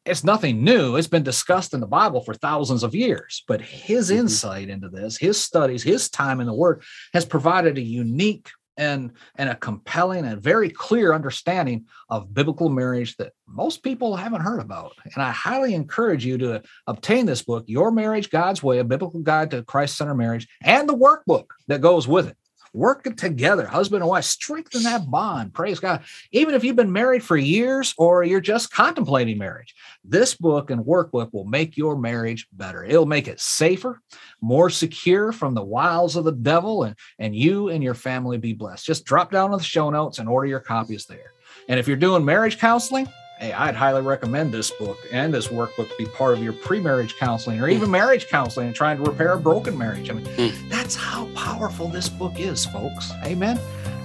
it's 0.07 0.25
nothing 0.25 0.63
new. 0.63 0.97
It's 0.97 1.09
been 1.09 1.23
discussed 1.23 1.75
in 1.75 1.81
the 1.81 1.87
Bible 1.87 2.23
for 2.23 2.35
thousands 2.35 2.83
of 2.83 2.95
years. 2.95 3.43
But 3.49 3.61
his 3.61 4.11
Mhm. 4.11 4.17
insight 4.17 4.69
into 4.69 4.89
this, 4.89 5.17
his 5.17 5.41
studies, 5.41 5.83
his 5.83 6.09
time 6.09 6.41
in 6.41 6.47
the 6.47 6.55
Word 6.55 6.83
has 7.13 7.25
provided 7.25 7.77
a 7.77 7.83
unique 7.83 8.51
and, 8.79 9.13
and 9.37 9.49
a 9.49 9.55
compelling 9.55 10.27
and 10.27 10.41
very 10.41 10.69
clear 10.69 11.15
understanding 11.15 11.87
of 12.11 12.35
biblical 12.35 12.69
marriage 12.69 13.17
that 13.17 13.33
most 13.49 13.83
people 13.83 14.17
haven't 14.17 14.43
heard 14.43 14.61
about. 14.61 14.93
And 15.15 15.23
I 15.23 15.31
highly 15.31 15.75
encourage 15.75 16.27
you 16.27 16.37
to 16.39 16.63
obtain 16.87 17.25
this 17.27 17.43
book, 17.43 17.65
Your 17.67 17.91
Marriage 17.91 18.31
God's 18.31 18.63
Way, 18.63 18.79
a 18.79 18.85
biblical 18.85 19.21
guide 19.21 19.51
to 19.53 19.63
Christ 19.63 19.97
centered 19.97 20.17
marriage, 20.17 20.47
and 20.63 20.89
the 20.89 20.97
workbook 20.97 21.47
that 21.69 21.81
goes 21.81 22.07
with 22.07 22.29
it. 22.29 22.37
Work 22.77 23.17
together, 23.17 23.67
husband 23.67 24.03
and 24.03 24.11
wife, 24.11 24.27
strengthen 24.27 24.83
that 24.83 25.11
bond. 25.11 25.55
Praise 25.55 25.81
God. 25.81 26.05
Even 26.31 26.55
if 26.55 26.63
you've 26.63 26.77
been 26.77 26.93
married 26.93 27.23
for 27.23 27.39
years 27.39 27.95
or 27.97 28.23
you're 28.23 28.39
just 28.39 28.71
contemplating 28.71 29.39
marriage, 29.39 29.75
this 30.05 30.35
book 30.35 30.71
and 30.71 30.85
workbook 30.85 31.33
will 31.33 31.47
make 31.47 31.79
your 31.79 31.97
marriage 31.97 32.47
better. 32.53 32.85
It'll 32.85 33.07
make 33.07 33.29
it 33.29 33.41
safer, 33.41 34.03
more 34.43 34.69
secure 34.69 35.33
from 35.33 35.55
the 35.55 35.65
wiles 35.65 36.17
of 36.17 36.25
the 36.25 36.33
devil, 36.33 36.83
and, 36.83 36.95
and 37.19 37.35
you 37.35 37.71
and 37.71 37.83
your 37.83 37.95
family 37.95 38.37
be 38.37 38.53
blessed. 38.53 38.85
Just 38.85 39.07
drop 39.07 39.31
down 39.31 39.53
to 39.53 39.57
the 39.57 39.63
show 39.65 39.89
notes 39.89 40.19
and 40.19 40.29
order 40.29 40.47
your 40.47 40.61
copies 40.61 41.07
there. 41.07 41.33
And 41.71 41.81
if 41.81 41.89
you're 41.89 41.97
doing 41.97 42.27
marriage 42.27 42.59
counseling, 42.59 43.09
hey, 43.39 43.53
I'd 43.53 43.75
highly 43.75 44.03
recommend 44.03 44.53
this 44.53 44.71
book 44.71 44.99
and 45.13 45.33
this 45.33 45.49
workbook 45.49 45.91
be 45.99 46.07
part 46.07 46.37
of 46.37 46.43
your 46.43 46.53
pre-marriage 46.53 47.17
counseling 47.17 47.61
or 47.61 47.69
even 47.69 47.91
marriage 47.91 48.29
counseling 48.29 48.69
and 48.69 48.77
trying 48.77 48.97
to 48.99 49.03
repair 49.03 49.33
a 49.35 49.41
broken 49.41 49.77
marriage. 49.77 50.11
I 50.11 50.15
mean, 50.15 50.25
Mm. 50.37 50.69
that's 50.69 50.95
how 50.95 51.27
powerful 51.35 51.89
this 51.89 52.09
book 52.09 52.39
is, 52.41 52.65
folks. 52.67 53.13
Amen. 53.25 53.59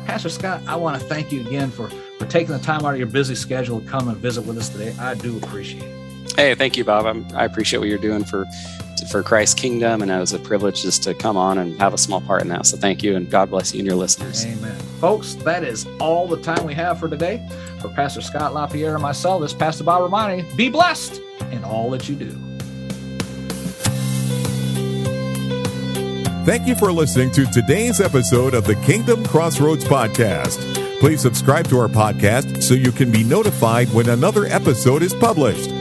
Pastor 0.05 0.29
Scott, 0.29 0.61
I 0.67 0.75
want 0.75 0.99
to 0.99 1.07
thank 1.07 1.31
you 1.31 1.41
again 1.41 1.71
for 1.71 1.89
for 2.19 2.25
taking 2.27 2.51
the 2.55 2.59
time 2.59 2.85
out 2.85 2.93
of 2.93 2.97
your 2.99 3.07
busy 3.07 3.33
schedule 3.33 3.81
to 3.81 3.87
come 3.87 4.07
and 4.07 4.15
visit 4.17 4.45
with 4.45 4.55
us 4.57 4.69
today. 4.69 4.93
I 4.99 5.15
do 5.15 5.37
appreciate 5.37 5.81
it. 5.83 6.00
Hey, 6.35 6.55
thank 6.55 6.77
you, 6.77 6.83
Bob. 6.83 7.05
I'm, 7.05 7.25
I 7.35 7.45
appreciate 7.45 7.79
what 7.79 7.89
you're 7.89 7.97
doing 7.97 8.23
for 8.23 8.45
for 9.09 9.23
Christ's 9.23 9.55
kingdom, 9.55 10.01
and 10.01 10.11
it 10.11 10.19
was 10.19 10.33
a 10.33 10.39
privilege 10.39 10.81
just 10.81 11.03
to 11.03 11.13
come 11.13 11.35
on 11.35 11.57
and 11.57 11.77
have 11.79 11.93
a 11.93 11.97
small 11.97 12.21
part 12.21 12.41
in 12.41 12.47
that. 12.49 12.65
So 12.65 12.77
thank 12.77 13.03
you, 13.03 13.15
and 13.15 13.29
God 13.29 13.49
bless 13.49 13.73
you 13.73 13.79
and 13.79 13.87
your 13.87 13.95
listeners. 13.95 14.45
Amen. 14.45 14.75
Folks, 14.99 15.33
that 15.35 15.63
is 15.63 15.87
all 15.99 16.27
the 16.27 16.37
time 16.37 16.65
we 16.65 16.73
have 16.75 16.99
for 16.99 17.09
today. 17.09 17.45
For 17.79 17.89
Pastor 17.89 18.21
Scott 18.21 18.53
LaPierre 18.53 18.93
and 18.93 19.01
myself, 19.01 19.41
this 19.41 19.51
is 19.51 19.57
Pastor 19.57 19.83
Bob 19.83 20.01
Romani. 20.01 20.45
be 20.55 20.69
blessed 20.69 21.21
in 21.51 21.63
all 21.63 21.89
that 21.91 22.07
you 22.07 22.15
do. 22.15 22.37
Thank 26.43 26.67
you 26.67 26.75
for 26.75 26.91
listening 26.91 27.31
to 27.31 27.45
today's 27.45 28.01
episode 28.01 28.55
of 28.55 28.65
the 28.65 28.75
Kingdom 28.77 29.23
Crossroads 29.25 29.85
Podcast. 29.85 30.59
Please 30.99 31.21
subscribe 31.21 31.67
to 31.67 31.77
our 31.77 31.87
podcast 31.87 32.63
so 32.63 32.73
you 32.73 32.91
can 32.91 33.11
be 33.11 33.23
notified 33.23 33.89
when 33.89 34.09
another 34.09 34.45
episode 34.45 35.03
is 35.03 35.13
published. 35.13 35.80